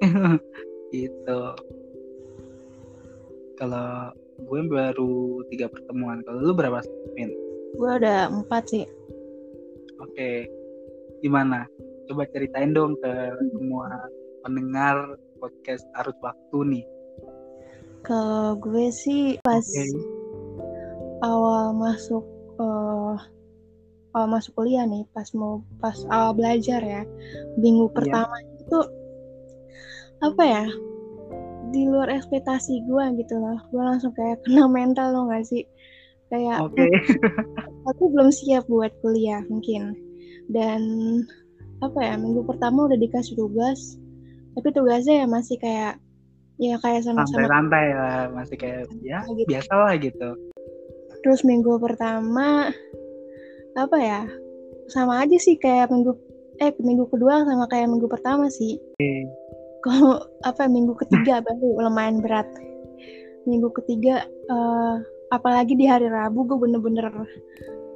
Itu 0.89 1.39
kalau 3.61 4.09
gue 4.41 4.61
baru 4.69 5.45
tiga 5.53 5.69
pertemuan 5.69 6.25
kalau 6.25 6.41
lu 6.41 6.53
berapa? 6.57 6.81
Min? 7.13 7.29
Gue 7.77 7.91
ada 8.01 8.31
empat 8.31 8.63
sih 8.73 8.85
oke. 10.01 10.29
Gimana? 11.21 11.65
Coba 12.07 12.23
ceritain 12.31 12.71
dong 12.71 12.95
ke 13.01 13.11
semua 13.51 13.89
pendengar 14.45 15.17
podcast 15.41 15.83
arus 16.03 16.17
waktu 16.23 16.57
nih. 16.77 16.85
Kalau 18.05 18.55
gue 18.55 18.87
sih 18.93 19.35
pas 19.43 19.61
okay 19.61 20.17
awal 21.21 21.73
masuk 21.73 22.25
uh, 22.61 23.17
awal 24.13 24.27
masuk 24.29 24.53
kuliah 24.57 24.85
nih 24.85 25.05
pas 25.13 25.25
mau 25.33 25.61
pas 25.81 25.97
awal 26.13 26.37
belajar 26.37 26.81
ya 26.81 27.01
minggu 27.57 27.89
iya. 27.89 27.95
pertama 27.95 28.35
itu 28.57 28.79
apa 30.21 30.43
ya 30.43 30.65
di 31.67 31.83
luar 31.83 32.07
ekspektasi 32.07 32.87
gue 32.87 33.05
gitu 33.19 33.35
loh. 33.37 33.59
Gue 33.69 33.83
langsung 33.83 34.15
kayak 34.15 34.39
kena 34.47 34.65
mental 34.71 35.11
lo 35.11 35.27
gak 35.27 35.43
sih 35.45 35.67
kayak 36.27 36.57
okay. 36.63 36.91
aku 37.89 38.03
belum 38.11 38.29
siap 38.31 38.67
buat 38.67 38.91
kuliah 38.99 39.41
mungkin 39.47 39.95
dan 40.51 40.81
apa 41.83 41.99
ya 42.01 42.15
minggu 42.17 42.41
pertama 42.43 42.89
udah 42.89 42.97
dikasih 42.97 43.37
tugas 43.37 43.99
tapi 44.57 44.73
tugasnya 44.73 45.23
ya 45.23 45.27
masih 45.29 45.55
kayak 45.61 46.01
ya 46.57 46.75
kayak 46.81 47.05
sama-sama 47.05 47.45
santai-santai 47.45 47.85
lah 47.93 48.21
masih 48.33 48.57
kayak 48.57 48.89
ya 49.05 49.21
gitu. 49.29 49.45
biasa 49.45 49.73
lah 49.77 49.93
gitu 50.01 50.29
terus 51.21 51.45
minggu 51.45 51.77
pertama 51.77 52.73
apa 53.77 53.97
ya 54.01 54.21
sama 54.89 55.21
aja 55.21 55.37
sih 55.37 55.61
kayak 55.61 55.93
minggu 55.93 56.17
eh 56.57 56.73
minggu 56.81 57.05
kedua 57.13 57.45
sama 57.45 57.69
kayak 57.69 57.93
minggu 57.93 58.09
pertama 58.09 58.49
sih 58.49 58.81
okay. 58.97 59.29
kalau 59.85 60.17
apa 60.41 60.65
minggu 60.65 60.97
ketiga 61.05 61.45
baru 61.45 61.85
lumayan 61.85 62.25
berat 62.25 62.49
minggu 63.45 63.69
ketiga 63.77 64.25
uh, 64.49 64.97
apalagi 65.33 65.73
di 65.75 65.85
hari 65.87 66.07
Rabu 66.07 66.47
gue 66.47 66.57
bener-bener 66.57 67.07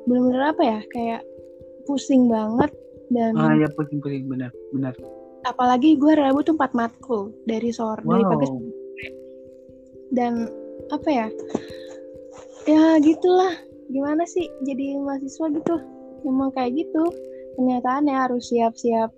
bener-bener 0.06 0.44
apa 0.52 0.64
ya 0.64 0.80
kayak 0.92 1.22
pusing 1.88 2.28
banget 2.28 2.72
dan 3.12 3.36
ah 3.40 3.56
ya 3.56 3.68
pusing 3.76 4.04
pusing 4.04 4.28
benar 4.28 4.52
benar 4.76 4.94
apalagi 5.48 5.96
gue 5.96 6.14
Rabu 6.16 6.44
tuh 6.44 6.56
empat 6.56 6.72
matkul 6.76 7.32
dari 7.48 7.72
sore 7.72 8.04
wow. 8.04 8.14
dari 8.20 8.24
pagi 8.28 8.48
dan 10.12 10.52
apa 10.92 11.10
ya 11.10 11.28
ya 12.68 13.00
gitulah. 13.02 13.54
Gimana 13.92 14.24
sih 14.24 14.48
jadi 14.64 14.96
mahasiswa 15.00 15.52
gitu? 15.52 15.76
Memang 16.24 16.56
kayak 16.56 16.80
gitu. 16.80 17.04
Kenyataannya 17.60 18.16
harus 18.16 18.48
siap-siap 18.48 19.12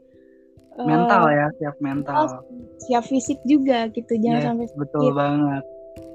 mental 0.74 1.30
uh, 1.30 1.32
ya 1.32 1.48
siap 1.62 1.78
mental. 1.78 2.42
siap 2.82 3.06
fisik 3.06 3.38
juga 3.46 3.86
gitu. 3.94 4.18
Jangan 4.18 4.40
yeah, 4.42 4.48
sampai 4.50 4.66
betul 4.74 5.02
sakit. 5.06 5.14
banget 5.14 5.64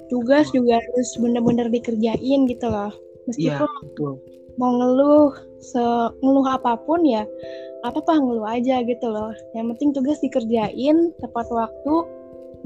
tugas 0.09 0.49
betul. 0.51 0.65
juga 0.65 0.77
harus 0.81 1.09
bener-bener 1.21 1.67
dikerjain 1.73 2.41
gitu 2.49 2.67
loh. 2.69 2.93
Meskipun 3.29 3.69
yeah, 3.69 3.85
betul. 3.85 4.13
mau 4.57 4.73
ngeluh 4.75 5.31
se 5.61 5.83
ngeluh 6.25 6.47
apa 6.49 6.81
pun 6.89 7.05
ya 7.05 7.29
apa 7.85 8.01
apa 8.01 8.13
ngeluh 8.19 8.49
aja 8.49 8.83
gitu 8.83 9.07
loh. 9.07 9.33
Yang 9.53 9.77
penting 9.77 9.91
tugas 9.95 10.19
dikerjain 10.25 11.13
tepat 11.21 11.47
waktu 11.53 11.95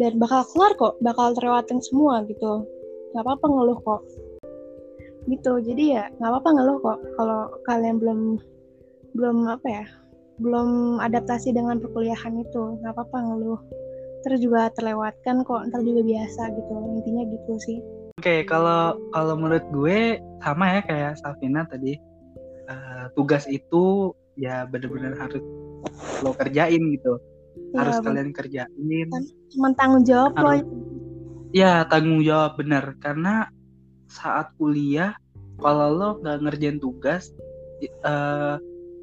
dan 0.00 0.16
bakal 0.16 0.46
keluar 0.54 0.72
kok 0.78 0.94
bakal 1.02 1.34
terlewatin 1.34 1.82
semua 1.82 2.24
gitu. 2.30 2.64
Nggak 3.12 3.22
apa-apa 3.26 3.46
ngeluh 3.50 3.78
kok. 3.82 4.02
Gitu 5.28 5.52
jadi 5.66 5.84
ya 5.84 6.04
nggak 6.18 6.30
apa-apa 6.30 6.48
ngeluh 6.56 6.78
kok. 6.80 6.98
Kalau 7.18 7.40
kalian 7.66 7.96
belum 7.98 8.20
belum 9.12 9.44
apa 9.44 9.68
ya 9.68 9.86
belum 10.40 10.98
adaptasi 10.98 11.52
dengan 11.52 11.78
perkuliahan 11.78 12.40
itu 12.40 12.80
nggak 12.80 12.92
apa-apa 12.96 13.18
ngeluh 13.20 13.60
terus 14.22 14.38
juga 14.40 14.70
terlewatkan 14.78 15.42
kok 15.42 15.66
ntar 15.70 15.82
juga 15.82 16.02
biasa 16.06 16.42
gitu 16.54 16.72
intinya 16.98 17.22
gitu 17.26 17.52
sih. 17.62 17.78
Oke 18.18 18.22
okay, 18.22 18.38
kalau 18.46 18.96
kalau 19.10 19.34
menurut 19.34 19.66
gue 19.74 20.22
sama 20.42 20.78
ya 20.78 20.80
kayak 20.86 21.12
Salvina 21.20 21.66
tadi. 21.66 21.98
Uh, 22.62 23.10
tugas 23.18 23.44
itu 23.50 24.14
ya 24.38 24.64
benar-benar 24.70 25.18
harus 25.18 25.42
lo 26.22 26.30
kerjain 26.32 26.78
gitu. 26.94 27.18
Ya, 27.74 27.84
harus 27.84 27.98
bener. 28.00 28.06
kalian 28.06 28.30
kerjain. 28.32 29.08
Cuma 29.50 29.74
tanggung 29.74 30.06
jawab 30.06 30.32
harus, 30.38 30.62
lo 30.62 30.70
ya 31.52 31.84
tanggung 31.90 32.22
jawab 32.24 32.56
benar 32.56 32.96
karena 33.02 33.50
saat 34.08 34.54
kuliah 34.56 35.12
kalau 35.60 35.88
lo 35.92 36.08
nggak 36.22 36.38
ngerjain 36.48 36.78
tugas 36.80 37.34
uh, 38.06 38.56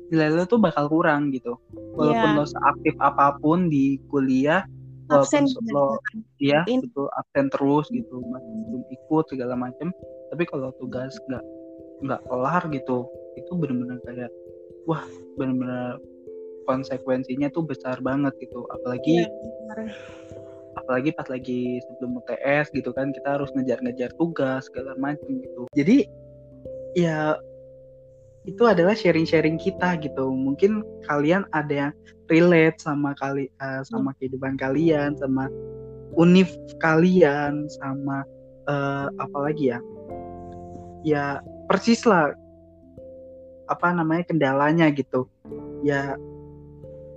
nilai 0.09 0.33
lo 0.33 0.43
tuh 0.49 0.57
bakal 0.57 0.89
kurang 0.89 1.29
gitu. 1.29 1.59
Walaupun 1.93 2.29
yeah. 2.33 2.37
lo 2.39 2.45
seaktif 2.47 2.95
apa 2.97 3.37
pun 3.37 3.69
di 3.69 4.01
kuliah 4.09 4.65
absen 5.09 5.45
lo 5.73 5.97
iya 6.37 6.61
itu 6.69 7.03
absen 7.17 7.49
terus 7.49 7.89
gitu 7.89 8.21
masih 8.29 8.53
belum 8.69 8.83
ikut 8.93 9.25
segala 9.29 9.53
macam 9.57 9.89
tapi 10.29 10.43
kalau 10.45 10.69
tugas 10.77 11.17
nggak 11.27 11.43
nggak 12.05 12.21
kelar 12.29 12.63
gitu 12.71 13.09
itu 13.35 13.51
benar-benar 13.57 13.99
kayak 14.05 14.31
wah 14.87 15.03
benar-benar 15.35 15.99
konsekuensinya 16.69 17.49
tuh 17.49 17.65
besar 17.65 17.97
banget 18.05 18.37
gitu. 18.37 18.61
Apalagi 18.69 19.25
ya, 19.25 19.89
apalagi 20.77 21.09
pas 21.17 21.25
lagi 21.25 21.81
sebelum 21.81 22.21
UTS 22.21 22.69
gitu 22.77 22.93
kan 22.93 23.09
kita 23.09 23.41
harus 23.41 23.49
ngejar-ngejar 23.57 24.13
tugas 24.21 24.69
segala 24.69 24.93
macam 25.01 25.41
gitu. 25.41 25.65
Jadi 25.73 26.05
ya 26.93 27.33
itu 28.45 28.63
adalah 28.69 28.93
sharing-sharing 28.93 29.57
kita 29.57 29.97
gitu. 29.97 30.29
Mungkin 30.29 30.85
kalian 31.09 31.49
ada 31.57 31.89
yang 31.89 31.93
relate 32.29 32.77
sama 32.79 33.17
kali 33.17 33.49
uh, 33.59 33.81
sama 33.83 34.13
kehidupan 34.21 34.55
kalian 34.55 35.17
sama 35.17 35.49
univ 36.15 36.49
kalian 36.79 37.65
sama 37.81 38.23
uh, 38.69 39.09
apa 39.17 39.37
lagi 39.49 39.73
ya? 39.75 39.79
Ya 41.03 41.25
persis 41.67 42.05
lah 42.05 42.33
apa 43.69 43.87
namanya 43.93 44.29
kendalanya 44.29 44.93
gitu. 44.93 45.25
Ya 45.83 46.15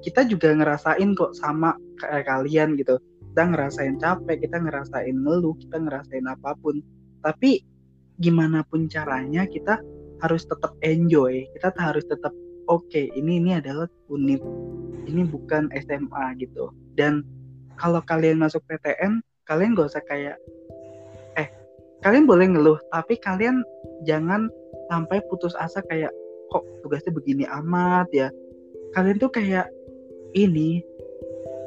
kita 0.02 0.26
juga 0.26 0.50
ngerasain 0.57 1.14
kok 1.14 1.37
sama 1.37 1.76
kayak 2.00 2.26
kalian 2.26 2.75
gitu. 2.81 2.99
Kita 3.33 3.49
ngerasain 3.49 3.97
capek 3.97 4.45
kita 4.45 4.61
ngerasain 4.61 5.16
ngeluh 5.16 5.57
kita 5.61 5.76
ngerasain 5.81 6.26
apa 6.28 6.57
pun. 6.61 6.81
Tapi 7.23 7.62
gimana 8.21 8.62
pun 8.66 8.87
caranya 8.87 9.49
kita 9.49 9.81
harus 10.23 10.47
tetap 10.47 10.73
enjoy 10.87 11.42
kita 11.50 11.75
harus 11.75 12.07
tetap 12.07 12.31
oke 12.69 12.87
okay, 12.87 13.11
ini 13.19 13.38
ini 13.42 13.50
adalah 13.59 13.88
unit 14.11 14.42
ini 15.09 15.26
bukan 15.26 15.71
SMA 15.83 16.25
gitu. 16.38 16.71
Dan 16.95 17.26
kalau 17.81 18.04
kalian 18.04 18.38
masuk 18.38 18.62
PTN 18.71 19.25
kalian 19.49 19.75
gak 19.75 19.90
usah 19.90 20.04
kayak 20.07 20.37
eh 21.35 21.49
kalian 22.07 22.31
boleh 22.31 22.47
ngeluh 22.47 22.78
tapi 22.95 23.19
kalian 23.19 23.66
jangan 24.07 24.47
sampai 24.87 25.19
putus 25.26 25.57
asa 25.59 25.83
kayak 25.90 26.12
kok 26.52 26.62
tugasnya 26.85 27.11
begini 27.14 27.45
amat 27.49 28.07
ya? 28.12 28.28
Kalian 28.92 29.16
tuh 29.16 29.33
kayak 29.33 29.66
ini 30.37 30.85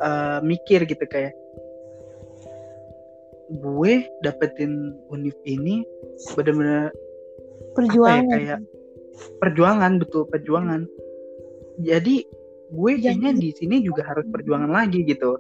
uh, 0.02 0.40
mikir 0.46 0.86
gitu 0.86 1.06
kayak 1.10 1.34
gue 3.50 3.94
dapetin 4.26 4.98
univ 5.14 5.38
ini 5.46 5.86
benar-benar 6.34 6.90
perjuangan 7.78 8.26
ya, 8.26 8.34
kayak 8.34 8.60
perjuangan 9.40 10.02
betul 10.02 10.28
perjuangan. 10.30 10.88
Jadi 11.84 12.26
gue 12.72 12.92
kayaknya 12.98 13.36
di 13.36 13.52
sini 13.56 13.84
juga 13.84 14.08
harus 14.08 14.26
perjuangan 14.32 14.72
lagi 14.72 15.04
gitu. 15.06 15.38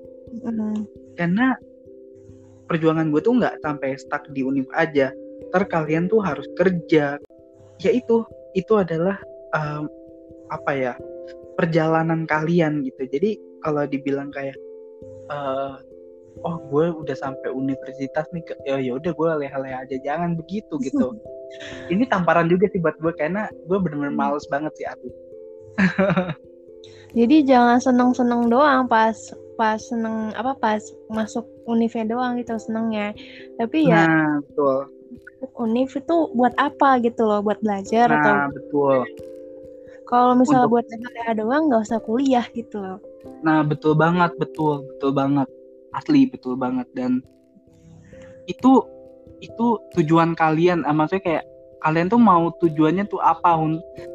Karena 1.16 1.56
perjuangan 2.68 3.10
gue 3.14 3.22
tuh 3.22 3.34
nggak 3.40 3.62
sampai 3.64 3.96
stuck 4.00 4.28
di 4.32 4.44
univ 4.44 4.68
aja. 4.76 5.12
Ter 5.52 5.64
kalian 5.68 6.12
tuh 6.12 6.24
harus 6.24 6.48
kerja. 6.60 7.20
Ya 7.84 7.92
itu 7.92 8.24
itu 8.56 8.74
adalah 8.76 9.20
um, 9.56 9.88
apa 10.52 10.72
ya 10.76 10.94
perjalanan 11.56 12.28
kalian 12.28 12.84
gitu. 12.84 13.08
Jadi 13.08 13.40
kalau 13.64 13.88
dibilang 13.88 14.30
kayak 14.32 14.56
uh, 15.32 15.80
oh 16.44 16.58
gue 16.68 16.92
udah 16.92 17.16
sampai 17.16 17.50
universitas 17.52 18.28
nih 18.36 18.44
ya 18.68 18.78
ya 18.84 18.92
udah 19.00 19.12
gue 19.16 19.28
lele-lele 19.40 19.72
aja 19.72 19.96
jangan 20.04 20.36
begitu 20.36 20.76
gitu 20.84 21.16
ini 21.90 22.04
tamparan 22.10 22.50
juga 22.50 22.68
sih 22.72 22.82
buat 22.82 22.98
gue 23.00 23.14
karena 23.16 23.48
gue 23.70 23.78
bener-bener 23.78 24.14
hmm. 24.14 24.20
males 24.20 24.46
banget 24.50 24.74
sih 24.78 24.88
aku 24.88 25.08
jadi 27.16 27.48
jangan 27.48 27.80
seneng-seneng 27.80 28.52
doang 28.52 28.92
pas 28.92 29.16
pas 29.56 29.80
seneng 29.80 30.36
apa 30.36 30.52
pas 30.60 30.84
masuk 31.08 31.48
univnya 31.64 32.04
doang 32.12 32.36
gitu 32.36 32.60
senengnya. 32.60 33.16
Tapi 33.56 33.88
ya 33.88 34.04
nah, 34.04 34.44
betul. 34.44 34.92
univ 35.56 35.94
itu 35.94 36.16
buat 36.36 36.52
apa 36.60 37.00
gitu 37.06 37.24
loh 37.24 37.40
buat 37.40 37.60
belajar 37.64 38.12
nah, 38.12 38.20
atau 38.20 38.34
betul. 38.52 38.98
Kalau 40.06 40.38
misalnya 40.38 40.70
Untuk... 40.70 40.84
buat 40.84 40.86
leha 41.16 41.32
doang 41.40 41.64
nggak 41.72 41.84
usah 41.88 42.00
kuliah 42.04 42.46
gitu 42.54 42.78
loh. 42.78 43.00
Nah 43.42 43.66
betul 43.66 43.98
banget, 43.98 44.36
betul, 44.38 44.86
betul 44.86 45.12
banget, 45.16 45.50
asli 45.98 46.30
betul 46.30 46.54
banget. 46.60 46.86
Dan 46.94 47.24
itu 48.46 48.86
itu 49.46 49.68
tujuan 49.94 50.34
kalian, 50.34 50.82
ah, 50.90 50.94
maksudnya 50.96 51.24
kayak 51.24 51.44
kalian 51.86 52.10
tuh 52.10 52.18
mau 52.18 52.50
tujuannya 52.58 53.06
tuh 53.06 53.22
apa? 53.22 53.62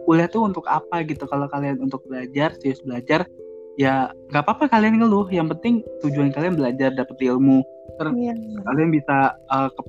Kuliah 0.02 0.26
tuh 0.26 0.50
untuk 0.50 0.66
apa 0.66 1.06
gitu? 1.06 1.22
Kalau 1.30 1.46
kalian 1.46 1.78
untuk 1.78 2.02
belajar 2.10 2.50
serius 2.58 2.82
belajar 2.82 3.30
ya 3.78 4.10
nggak 4.34 4.42
apa-apa 4.42 4.66
kalian 4.66 4.98
ngeluh. 4.98 5.30
Yang 5.30 5.54
penting 5.56 5.74
tujuan 6.02 6.34
kalian 6.34 6.58
belajar 6.58 6.90
dapet 6.90 7.14
ilmu. 7.22 7.62
Terus 7.94 8.14
iya. 8.18 8.34
kalian 8.66 8.90
bisa 8.90 9.38
uh, 9.54 9.70
ke, 9.70 9.82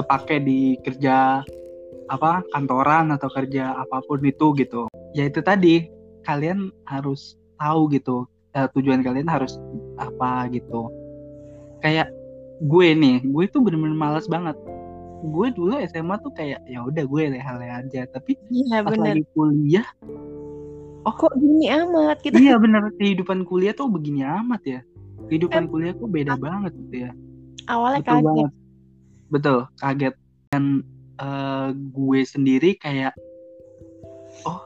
kepake 0.00 0.36
di 0.40 0.80
kerja 0.80 1.44
apa 2.08 2.40
kantoran 2.56 3.12
atau 3.12 3.28
kerja 3.28 3.76
apa 3.76 4.00
pun 4.08 4.24
itu 4.24 4.56
gitu. 4.56 4.88
Ya 5.12 5.28
itu 5.28 5.44
tadi 5.44 5.84
kalian 6.24 6.72
harus 6.88 7.36
tahu 7.60 7.92
gitu 7.92 8.24
uh, 8.56 8.68
tujuan 8.72 9.04
kalian 9.04 9.28
harus 9.28 9.60
apa 10.00 10.48
gitu. 10.48 10.88
Kayak 11.84 12.08
gue 12.58 12.88
nih 12.96 13.22
gue 13.22 13.44
tuh 13.52 13.62
bener-bener 13.62 13.94
malas 13.94 14.26
banget 14.26 14.56
gue 15.18 15.46
dulu 15.50 15.74
SMA 15.90 16.16
tuh 16.22 16.32
kayak 16.34 16.62
ya 16.66 16.84
udah 16.86 17.04
gue 17.04 17.22
leh-leh 17.34 17.70
aja. 17.70 18.00
Tapi 18.10 18.38
ya, 18.50 18.82
pas 18.82 18.94
bener. 18.94 19.18
lagi 19.18 19.24
kuliah 19.34 19.86
oh. 21.02 21.14
Kok 21.14 21.34
gini 21.40 21.66
amat 21.72 22.18
gitu? 22.22 22.36
Iya 22.36 22.60
bener. 22.60 22.92
Kehidupan 23.00 23.48
kuliah 23.48 23.74
tuh 23.74 23.90
begini 23.90 24.22
amat 24.22 24.62
ya. 24.64 24.80
Kehidupan 25.28 25.66
eh, 25.66 25.68
kuliah 25.68 25.94
tuh 25.96 26.08
beda 26.08 26.34
banget 26.38 26.72
gitu 26.76 26.96
ya. 27.08 27.10
Awalnya 27.68 28.00
betul 28.00 28.12
kaget. 28.12 28.26
banget. 28.26 28.52
betul 29.28 29.58
kaget. 29.80 30.14
Dan 30.48 30.64
uh, 31.20 31.68
gue 31.74 32.20
sendiri 32.24 32.70
kayak 32.80 33.12
oh 34.48 34.64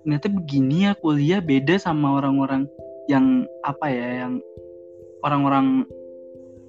ternyata 0.00 0.32
begini 0.32 0.88
ya 0.88 0.92
kuliah 0.96 1.40
beda 1.44 1.76
sama 1.76 2.16
orang-orang 2.16 2.64
yang 3.10 3.44
apa 3.66 3.90
ya 3.90 4.24
yang 4.24 4.40
orang-orang 5.26 5.84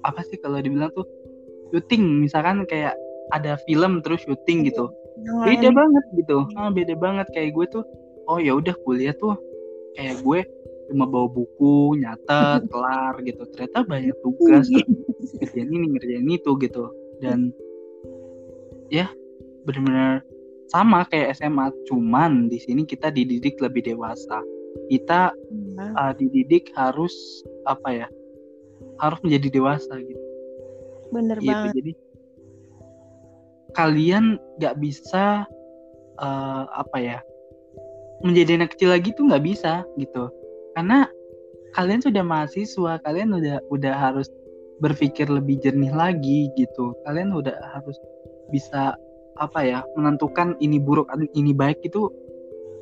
apa 0.02 0.20
sih 0.26 0.36
kalau 0.42 0.58
dibilang 0.58 0.90
tuh 0.92 1.06
syuting. 1.72 2.28
Misalkan 2.28 2.68
kayak 2.68 2.92
ada 3.32 3.56
film 3.64 4.04
terus 4.04 4.22
syuting 4.28 4.68
gitu. 4.68 4.92
Beda 5.44 5.68
banget 5.72 6.04
gitu. 6.16 6.44
Ah, 6.56 6.68
beda 6.68 6.94
banget. 6.96 7.26
Kayak 7.32 7.56
gue 7.56 7.66
tuh 7.80 7.84
oh 8.30 8.38
ya 8.38 8.54
udah 8.54 8.76
kuliah 8.86 9.16
tuh 9.16 9.34
kayak 9.98 10.22
gue 10.22 10.40
cuma 10.92 11.08
bawa 11.08 11.28
buku 11.32 11.96
nyatet 12.00 12.62
kelar 12.72 13.14
gitu. 13.24 13.42
Ternyata 13.56 13.78
banyak 13.88 14.16
tugas 14.20 14.68
ngerjain 15.40 15.68
ini 15.72 15.86
ngerjain 15.96 16.28
itu 16.28 16.50
gitu. 16.60 16.84
Dan 17.18 17.50
ya 18.92 19.08
benar-benar 19.64 20.20
sama 20.68 21.04
kayak 21.08 21.36
SMA 21.36 21.68
cuman 21.88 22.48
di 22.48 22.60
sini 22.60 22.84
kita 22.84 23.08
dididik 23.12 23.56
lebih 23.60 23.84
dewasa. 23.84 24.40
Kita 24.88 25.32
uh, 25.96 26.12
dididik 26.16 26.72
harus 26.76 27.12
apa 27.68 28.04
ya 28.04 28.08
harus 29.00 29.20
menjadi 29.20 29.60
dewasa 29.60 29.92
gitu. 30.00 30.24
Bener 31.12 31.36
gitu. 31.40 31.48
banget. 31.52 31.72
Jadi 31.76 31.92
kalian 33.72 34.36
nggak 34.60 34.76
bisa 34.78 35.44
uh, 36.20 36.64
apa 36.72 36.98
ya 37.00 37.18
menjadi 38.22 38.62
anak 38.62 38.78
kecil 38.78 38.94
lagi 38.94 39.10
tuh 39.16 39.26
nggak 39.28 39.44
bisa 39.44 39.82
gitu. 39.98 40.30
Karena 40.78 41.10
kalian 41.74 42.00
sudah 42.00 42.22
mahasiswa 42.22 43.02
kalian 43.02 43.34
udah 43.34 43.58
udah 43.72 43.94
harus 43.94 44.30
berpikir 44.78 45.26
lebih 45.26 45.58
jernih 45.60 45.90
lagi 45.92 46.48
gitu. 46.54 46.94
Kalian 47.04 47.34
udah 47.34 47.54
harus 47.74 47.98
bisa 48.54 48.94
apa 49.40 49.64
ya 49.64 49.80
menentukan 49.96 50.54
ini 50.60 50.76
buruk 50.76 51.08
ini 51.34 51.50
baik 51.56 51.82
itu 51.82 52.08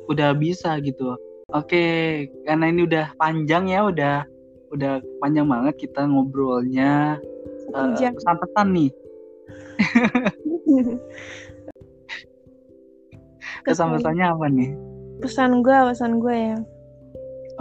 udah 0.07 0.37
bisa 0.37 0.77
gitu. 0.83 1.17
Oke 1.51 2.27
karena 2.47 2.71
ini 2.71 2.87
udah 2.87 3.11
panjang 3.17 3.67
ya 3.71 3.89
udah 3.89 4.23
udah 4.71 5.03
panjang 5.19 5.49
banget 5.49 5.75
kita 5.89 6.05
ngobrolnya. 6.05 7.19
Uh, 7.71 7.95
pesan-pesan 7.95 8.67
nih 8.75 8.91
pesan-pesannya 13.65 14.25
apa 14.25 14.45
nih. 14.49 14.69
Pesan 15.21 15.61
gue 15.61 15.77
pesan 15.93 16.17
gue 16.17 16.35
ya. 16.35 16.57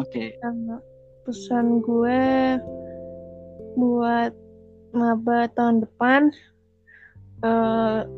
Oke. 0.00 0.32
Okay. 0.32 0.78
pesan 1.20 1.84
gue 1.84 2.22
buat 3.76 4.32
maba 4.96 5.46
tahun 5.52 5.84
depan 5.84 6.32
uh, 7.44 8.08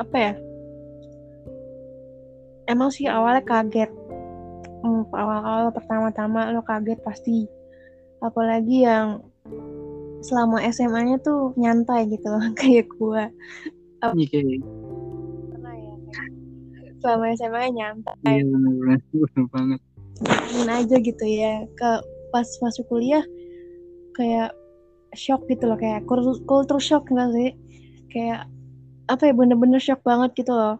apa 0.00 0.16
ya? 0.16 0.34
Emang 2.66 2.88
sih 2.88 3.06
awalnya 3.06 3.44
kaget. 3.44 3.90
Hmm, 4.82 5.06
awal-awal 5.14 5.70
pertama-tama 5.70 6.50
lo 6.50 6.64
kaget 6.64 6.98
pasti. 7.04 7.46
Apalagi 8.24 8.88
yang 8.88 9.20
selama 10.22 10.62
SMA-nya 10.70 11.18
tuh 11.20 11.50
nyantai 11.58 12.06
gitu 12.06 12.30
loh 12.30 12.42
kayak 12.60 12.86
gue 12.94 13.22
iya. 14.10 15.94
Kayak 16.12 16.94
selama 17.02 17.24
SMA 17.38 17.62
nyantai. 17.70 18.14
Iya 18.26 18.44
bener, 18.46 18.98
bener 19.10 19.46
banget 19.50 19.80
aja 20.70 20.96
gitu 20.98 21.24
ya. 21.26 21.66
Ke 21.78 21.90
pas 22.30 22.46
masuk 22.62 22.84
kuliah 22.88 23.24
kayak 24.18 24.54
shock 25.16 25.46
gitu 25.48 25.66
loh. 25.70 25.78
Kayak 25.78 26.06
culture 26.46 26.82
shock 26.82 27.08
nggak 27.08 27.30
sih? 27.34 27.50
Kayak 28.12 28.46
apa 29.10 29.22
ya 29.30 29.32
bener-bener 29.34 29.80
shock 29.82 30.00
banget 30.06 30.34
gitu 30.36 30.52
loh. 30.52 30.78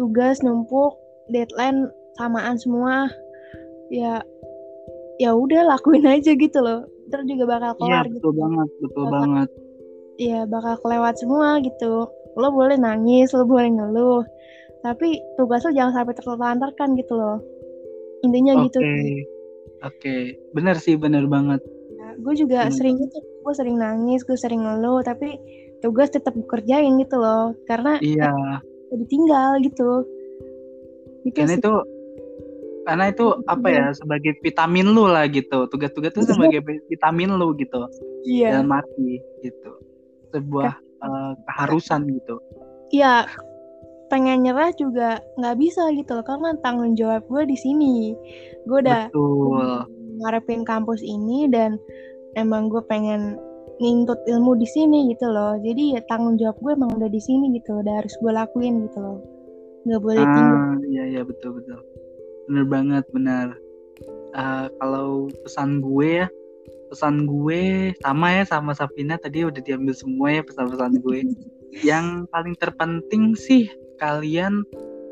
Tugas 0.00 0.42
numpuk 0.42 0.98
deadline 1.30 1.90
samaan 2.18 2.56
semua. 2.58 3.10
Ya 3.92 4.22
ya 5.22 5.30
udah 5.34 5.66
lakuin 5.70 6.06
aja 6.06 6.34
gitu 6.34 6.58
loh. 6.58 6.86
Terus 7.12 7.24
juga 7.28 7.44
bakal 7.46 7.72
iya 7.78 8.00
kelar 8.02 8.06
betul 8.10 8.32
gitu. 8.32 8.40
banget 8.40 8.68
betul 8.80 9.04
bakal, 9.06 9.14
banget. 9.20 9.48
Ya 10.14 10.40
bakal 10.46 10.74
kelewat 10.82 11.14
semua 11.18 11.58
gitu 11.62 12.06
lo 12.34 12.48
boleh 12.50 12.76
nangis 12.78 13.30
lo 13.34 13.46
boleh 13.46 13.70
ngeluh 13.70 14.22
tapi 14.84 15.16
tugas 15.40 15.64
lo 15.64 15.72
jangan 15.72 16.04
sampai 16.04 16.14
terlantarkan 16.20 16.92
gitu 17.00 17.16
loh. 17.16 17.40
Intinya 18.20 18.52
oke 18.60 18.62
gitu 18.68 18.78
oke. 18.84 19.96
Okay. 20.00 20.22
bener 20.52 20.76
sih 20.76 20.96
bener 21.00 21.24
banget. 21.24 21.60
Ya, 21.96 22.16
gue 22.20 22.34
juga 22.36 22.68
bener. 22.68 22.76
sering 22.76 22.96
gitu 23.00 23.18
gue 23.44 23.54
sering 23.56 23.76
nangis 23.76 24.24
gue 24.24 24.36
sering 24.36 24.64
ngeluh 24.64 25.04
tapi 25.04 25.36
tugas 25.84 26.08
tetap 26.08 26.32
kerjain 26.48 26.96
gitu 26.96 27.16
loh 27.20 27.52
karena 27.68 28.00
iya. 28.00 28.32
ditinggal 28.92 29.60
gitu. 29.64 30.04
Gitu 31.24 31.36
karena 31.36 31.56
sih. 31.56 31.60
itu 31.60 31.74
karena 32.84 33.04
itu 33.08 33.26
apa 33.48 33.68
ya 33.72 33.86
sebagai 33.96 34.32
vitamin 34.44 34.92
lu 34.92 35.08
lah 35.08 35.24
gitu. 35.28 35.64
Tugas-tugas 35.72 36.12
itu 36.12 36.28
sebagai 36.28 36.60
vitamin 36.88 37.36
lu 37.36 37.56
gitu. 37.56 37.88
Iya. 38.24 38.60
dalam 38.60 38.72
arti 38.72 39.20
gitu. 39.40 39.72
Sebuah 40.32 40.76
uh, 41.02 41.32
keharusan 41.48 42.06
gitu. 42.10 42.38
Iya 42.94 43.26
pengen 44.12 44.44
nyerah 44.46 44.70
juga 44.76 45.18
nggak 45.40 45.56
bisa 45.58 45.90
gitu 45.96 46.14
loh 46.14 46.22
karena 46.22 46.54
tanggung 46.60 46.94
jawab 46.94 47.24
gue 47.26 47.42
di 47.48 47.56
sini. 47.58 48.14
Gue 48.68 48.84
udah 48.84 49.10
Betul. 49.10 49.88
ngarepin 50.22 50.62
kampus 50.62 51.02
ini 51.02 51.50
dan 51.50 51.80
emang 52.38 52.70
gue 52.70 52.84
pengen 52.86 53.40
ngintut 53.82 54.22
ilmu 54.30 54.54
di 54.54 54.68
sini 54.70 55.10
gitu 55.10 55.26
loh. 55.26 55.58
Jadi 55.58 55.98
ya 55.98 56.00
tanggung 56.06 56.38
jawab 56.38 56.60
gue 56.62 56.72
emang 56.78 56.94
udah 56.94 57.10
di 57.10 57.18
sini 57.18 57.50
gitu 57.58 57.82
udah 57.82 58.04
harus 58.04 58.14
gue 58.22 58.30
lakuin 58.30 58.86
gitu 58.86 58.98
loh. 59.02 59.18
Nggak 59.84 60.00
boleh 60.00 60.22
ah, 60.22 60.32
tinggal. 60.32 60.60
iya 60.86 61.04
iya 61.18 61.22
betul 61.26 61.58
betul. 61.58 61.80
Bener 62.46 62.64
banget 62.68 63.04
benar 63.10 63.56
uh, 64.34 64.66
kalau 64.82 65.30
pesan 65.46 65.80
gue 65.80 66.24
ya 66.24 66.26
pesan 66.94 67.26
gue 67.26 67.90
sama 68.06 68.38
ya 68.38 68.46
sama 68.46 68.70
Safina 68.70 69.18
tadi 69.18 69.42
udah 69.42 69.58
diambil 69.58 69.90
semua 69.98 70.30
ya 70.30 70.46
pesan-pesan 70.46 71.02
gue 71.02 71.26
yang 71.82 72.30
paling 72.30 72.54
terpenting 72.54 73.34
sih 73.34 73.66
kalian 73.98 74.62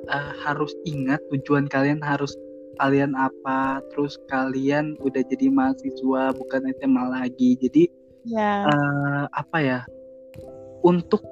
uh, 0.07 0.33
harus 0.47 0.71
ingat 0.87 1.19
tujuan 1.35 1.67
kalian 1.67 1.99
harus 1.99 2.39
kalian 2.79 3.19
apa 3.19 3.83
terus 3.91 4.15
kalian 4.31 4.95
udah 5.03 5.27
jadi 5.27 5.51
mahasiswa 5.51 6.31
bukan 6.39 6.63
SMA 6.79 7.05
lagi 7.11 7.59
jadi 7.59 7.83
ya. 8.31 8.71
uh, 8.71 9.25
apa 9.35 9.59
ya 9.59 9.81
untuk 10.87 11.27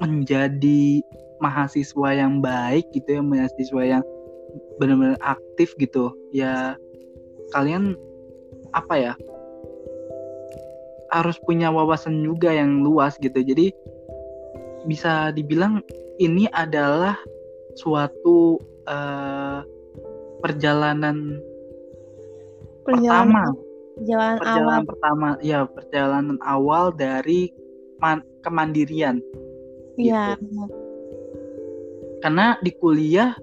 menjadi 0.00 1.04
mahasiswa 1.38 2.08
yang 2.16 2.40
baik 2.40 2.88
gitu 2.96 3.20
ya 3.20 3.22
mahasiswa 3.22 3.82
yang 3.84 4.04
benar-benar 4.80 5.20
aktif 5.20 5.76
gitu 5.76 6.16
ya 6.32 6.80
kalian 7.52 7.94
apa 8.72 8.94
ya 8.96 9.12
harus 11.12 11.36
punya 11.44 11.68
wawasan 11.68 12.24
juga 12.24 12.50
yang 12.50 12.80
luas 12.80 13.20
gitu. 13.20 13.36
Jadi 13.44 13.70
bisa 14.88 15.30
dibilang 15.36 15.84
ini 16.18 16.48
adalah 16.56 17.14
suatu 17.76 18.56
uh, 18.88 19.60
perjalanan, 20.40 21.38
pertama. 22.82 23.52
perjalanan, 23.94 24.40
perjalanan 24.40 24.56
awal 24.56 24.80
pertama 24.88 25.28
ya 25.44 25.60
perjalanan 25.68 26.38
awal 26.42 26.84
dari 26.90 27.52
man, 28.00 28.24
kemandirian. 28.42 29.20
Iya. 30.00 30.40
gitu. 30.40 30.72
karena 32.24 32.56
di 32.64 32.72
kuliah 32.80 33.36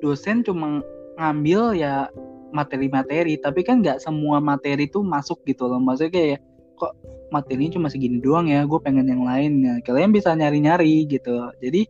dosen 0.00 0.40
cuma 0.40 0.80
ngambil 1.20 1.76
ya 1.76 2.08
materi-materi 2.56 3.36
tapi 3.36 3.60
kan 3.60 3.84
nggak 3.84 4.00
semua 4.00 4.40
materi 4.40 4.88
itu 4.88 5.04
masuk 5.04 5.44
gitu 5.44 5.68
loh. 5.68 5.76
Maksudnya 5.76 6.12
kayak 6.14 6.40
kok 6.80 6.96
materinya 7.30 7.76
cuma 7.76 7.92
segini 7.92 8.18
doang 8.18 8.48
ya 8.48 8.64
gue 8.64 8.80
pengen 8.80 9.06
yang 9.06 9.22
lain 9.22 9.62
ya. 9.62 9.74
Kalian 9.84 10.10
bisa 10.10 10.32
nyari-nyari 10.32 11.04
gitu. 11.06 11.52
Jadi 11.60 11.86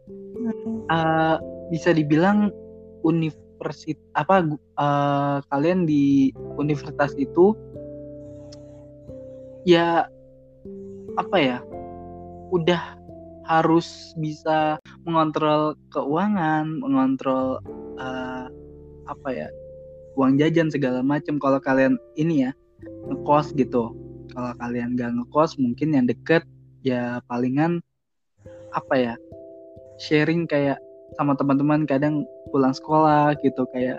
uh, 0.90 1.38
bisa 1.70 1.94
dibilang 1.94 2.50
universitas 3.06 3.94
apa 4.18 4.56
uh, 4.80 5.38
kalian 5.52 5.86
di 5.86 6.34
universitas 6.58 7.14
itu 7.16 7.54
ya 9.68 10.08
apa 11.20 11.36
ya 11.36 11.58
udah 12.50 13.00
harus 13.50 14.14
bisa 14.14 14.78
mengontrol 15.02 15.74
keuangan, 15.90 16.80
mengontrol 16.80 17.58
uh, 17.98 18.46
apa 19.10 19.28
ya 19.30 19.48
uang 20.14 20.38
jajan 20.38 20.70
segala 20.70 21.02
macam. 21.02 21.36
Kalau 21.42 21.58
kalian 21.58 21.98
ini 22.14 22.46
ya 22.48 22.50
ngekos 23.10 23.52
gitu, 23.58 23.92
kalau 24.32 24.54
kalian 24.58 24.96
gak 24.96 25.12
ngekos 25.14 25.58
mungkin 25.60 25.94
yang 25.94 26.06
deket 26.06 26.46
ya 26.86 27.20
palingan 27.28 27.84
apa 28.72 28.94
ya 28.94 29.14
sharing 30.00 30.48
kayak 30.48 30.78
sama 31.18 31.34
teman-teman 31.34 31.84
kadang 31.84 32.22
pulang 32.54 32.72
sekolah 32.72 33.34
gitu 33.42 33.66
kayak 33.74 33.98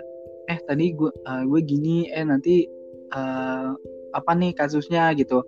eh 0.50 0.58
tadi 0.66 0.96
gue 0.96 1.12
uh, 1.28 1.44
gue 1.46 1.60
gini 1.62 2.10
eh 2.10 2.24
nanti 2.24 2.66
uh, 3.14 3.70
apa 4.12 4.32
nih 4.36 4.52
kasusnya? 4.56 5.12
Gitu. 5.16 5.40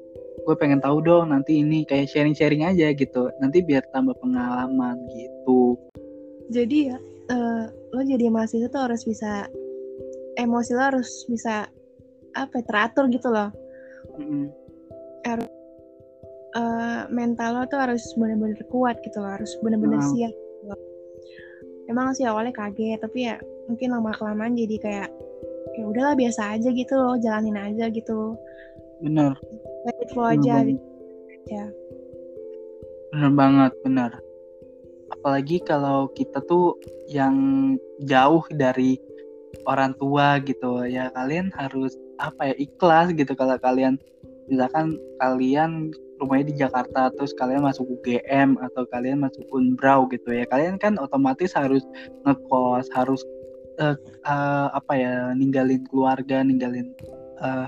Gue 0.44 0.54
pengen 0.60 0.80
tahu 0.80 1.00
dong 1.00 1.32
nanti 1.32 1.60
ini 1.64 1.88
kayak 1.88 2.12
sharing-sharing 2.12 2.64
aja 2.68 2.92
gitu. 2.92 3.32
Nanti 3.40 3.64
biar 3.64 3.84
tambah 3.92 4.16
pengalaman 4.20 5.00
gitu. 5.12 5.76
Jadi 6.52 6.92
ya 6.92 6.96
uh, 7.32 7.64
lo 7.96 8.00
jadi 8.04 8.28
mahasiswa 8.28 8.68
tuh 8.68 8.82
harus 8.84 9.02
bisa 9.08 9.48
emosi 10.36 10.70
lo 10.76 10.82
harus 10.82 11.24
bisa 11.30 11.68
apa 12.34 12.54
ya, 12.60 12.64
teratur 12.66 13.08
gitu 13.08 13.28
loh. 13.32 13.48
Mm-hmm. 14.20 14.63
Harus 15.24 15.50
uh, 16.56 17.08
mental 17.10 17.60
lo 17.60 17.62
tuh 17.68 17.80
harus 17.80 18.04
benar-benar 18.16 18.60
kuat 18.70 18.96
gitu 19.02 19.18
loh 19.20 19.32
harus 19.34 19.50
benar-benar 19.60 20.00
siap 20.00 20.32
gitu 20.32 20.64
loh. 20.70 20.80
emang 21.90 22.14
sih 22.16 22.24
awalnya 22.24 22.54
kaget 22.54 23.00
tapi 23.00 23.28
ya 23.28 23.36
mungkin 23.68 23.92
lama 23.92 24.12
kelamaan 24.16 24.56
jadi 24.56 24.76
kayak 24.80 25.08
ya 25.74 25.84
udahlah 25.88 26.14
biasa 26.14 26.54
aja 26.56 26.68
gitu 26.70 26.94
loh 26.94 27.16
jalanin 27.18 27.58
aja 27.58 27.90
gitu 27.90 28.38
bener. 29.02 29.36
Let 29.84 30.00
it 30.00 30.08
flow 30.16 30.32
aja 30.32 30.64
gitu. 30.64 30.80
ya. 31.52 31.66
Bener 33.12 33.32
banget 33.36 33.72
bener. 33.84 34.10
Apalagi 35.12 35.60
kalau 35.60 36.08
kita 36.16 36.40
tuh 36.48 36.80
yang 37.08 37.36
jauh 38.00 38.42
dari 38.48 38.96
orang 39.68 39.92
tua 40.00 40.40
gitu 40.42 40.82
ya 40.88 41.12
kalian 41.14 41.52
harus 41.54 41.94
apa 42.18 42.52
ya 42.52 42.54
ikhlas 42.58 43.14
gitu 43.14 43.32
kalau 43.38 43.54
kalian 43.60 44.00
misalkan 44.48 44.96
kalian 45.20 45.92
rumahnya 46.22 46.46
di 46.50 46.56
Jakarta 46.62 47.10
terus 47.14 47.34
kalian 47.34 47.66
masuk 47.66 48.00
UGM 48.00 48.56
atau 48.62 48.86
kalian 48.88 49.24
masuk 49.24 49.44
Unbrau 49.50 50.06
gitu 50.08 50.30
ya 50.30 50.46
kalian 50.46 50.78
kan 50.78 50.96
otomatis 50.96 51.52
harus 51.52 51.82
ngekos 52.22 52.86
harus 52.94 53.20
uh, 53.82 53.98
uh, 54.26 54.68
apa 54.72 54.92
ya 54.94 55.14
ninggalin 55.34 55.82
keluarga 55.90 56.40
ninggalin 56.40 56.94
uh, 57.42 57.66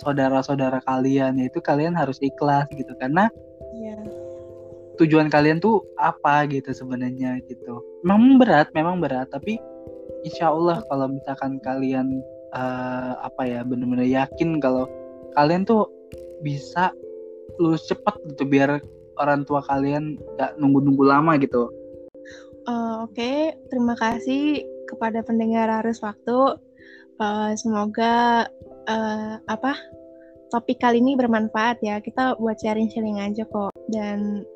saudara-saudara 0.00 0.80
kalian 0.86 1.38
itu 1.42 1.58
kalian 1.60 1.92
harus 1.92 2.18
ikhlas 2.22 2.66
gitu 2.72 2.90
karena 2.98 3.28
yeah. 3.76 4.00
tujuan 4.96 5.28
kalian 5.28 5.58
tuh 5.58 5.82
apa 5.98 6.46
gitu 6.48 6.70
sebenarnya 6.70 7.42
gitu 7.50 7.82
memang 8.06 8.38
berat 8.38 8.70
memang 8.72 9.02
berat 9.02 9.28
tapi 9.30 9.58
insya 10.22 10.54
Allah 10.54 10.80
kalau 10.86 11.10
misalkan 11.10 11.58
kalian 11.60 12.22
uh, 12.54 13.18
apa 13.20 13.42
ya 13.46 13.60
benar-benar 13.66 14.06
yakin 14.06 14.62
kalau 14.62 14.86
kalian 15.34 15.66
tuh 15.66 15.88
bisa 16.42 16.90
lulus 17.60 17.86
cepat 17.86 18.16
gitu 18.32 18.48
biar 18.48 18.80
orang 19.20 19.44
tua 19.44 19.60
kalian 19.68 20.16
gak 20.40 20.56
nunggu-nunggu 20.56 21.04
lama 21.04 21.36
gitu. 21.38 21.68
Uh, 22.64 23.04
Oke, 23.06 23.18
okay. 23.18 23.38
terima 23.68 23.98
kasih 23.98 24.62
kepada 24.86 25.20
pendengar 25.26 25.68
harus 25.68 25.98
waktu. 26.00 26.58
Uh, 27.18 27.52
semoga 27.58 28.46
uh, 28.86 29.34
apa 29.46 29.74
topik 30.48 30.78
kali 30.78 31.02
ini 31.02 31.18
bermanfaat 31.18 31.82
ya. 31.82 31.98
Kita 31.98 32.38
buat 32.38 32.60
sharing-sharing 32.62 33.18
aja 33.18 33.42
kok. 33.48 33.74
Dan 33.90 34.46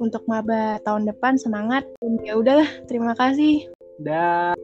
untuk 0.00 0.24
maba 0.30 0.80
tahun 0.86 1.08
depan 1.10 1.36
semangat. 1.36 1.84
Ya 2.24 2.38
udahlah, 2.38 2.68
terima 2.88 3.12
kasih. 3.18 3.68
Dah. 4.00 4.56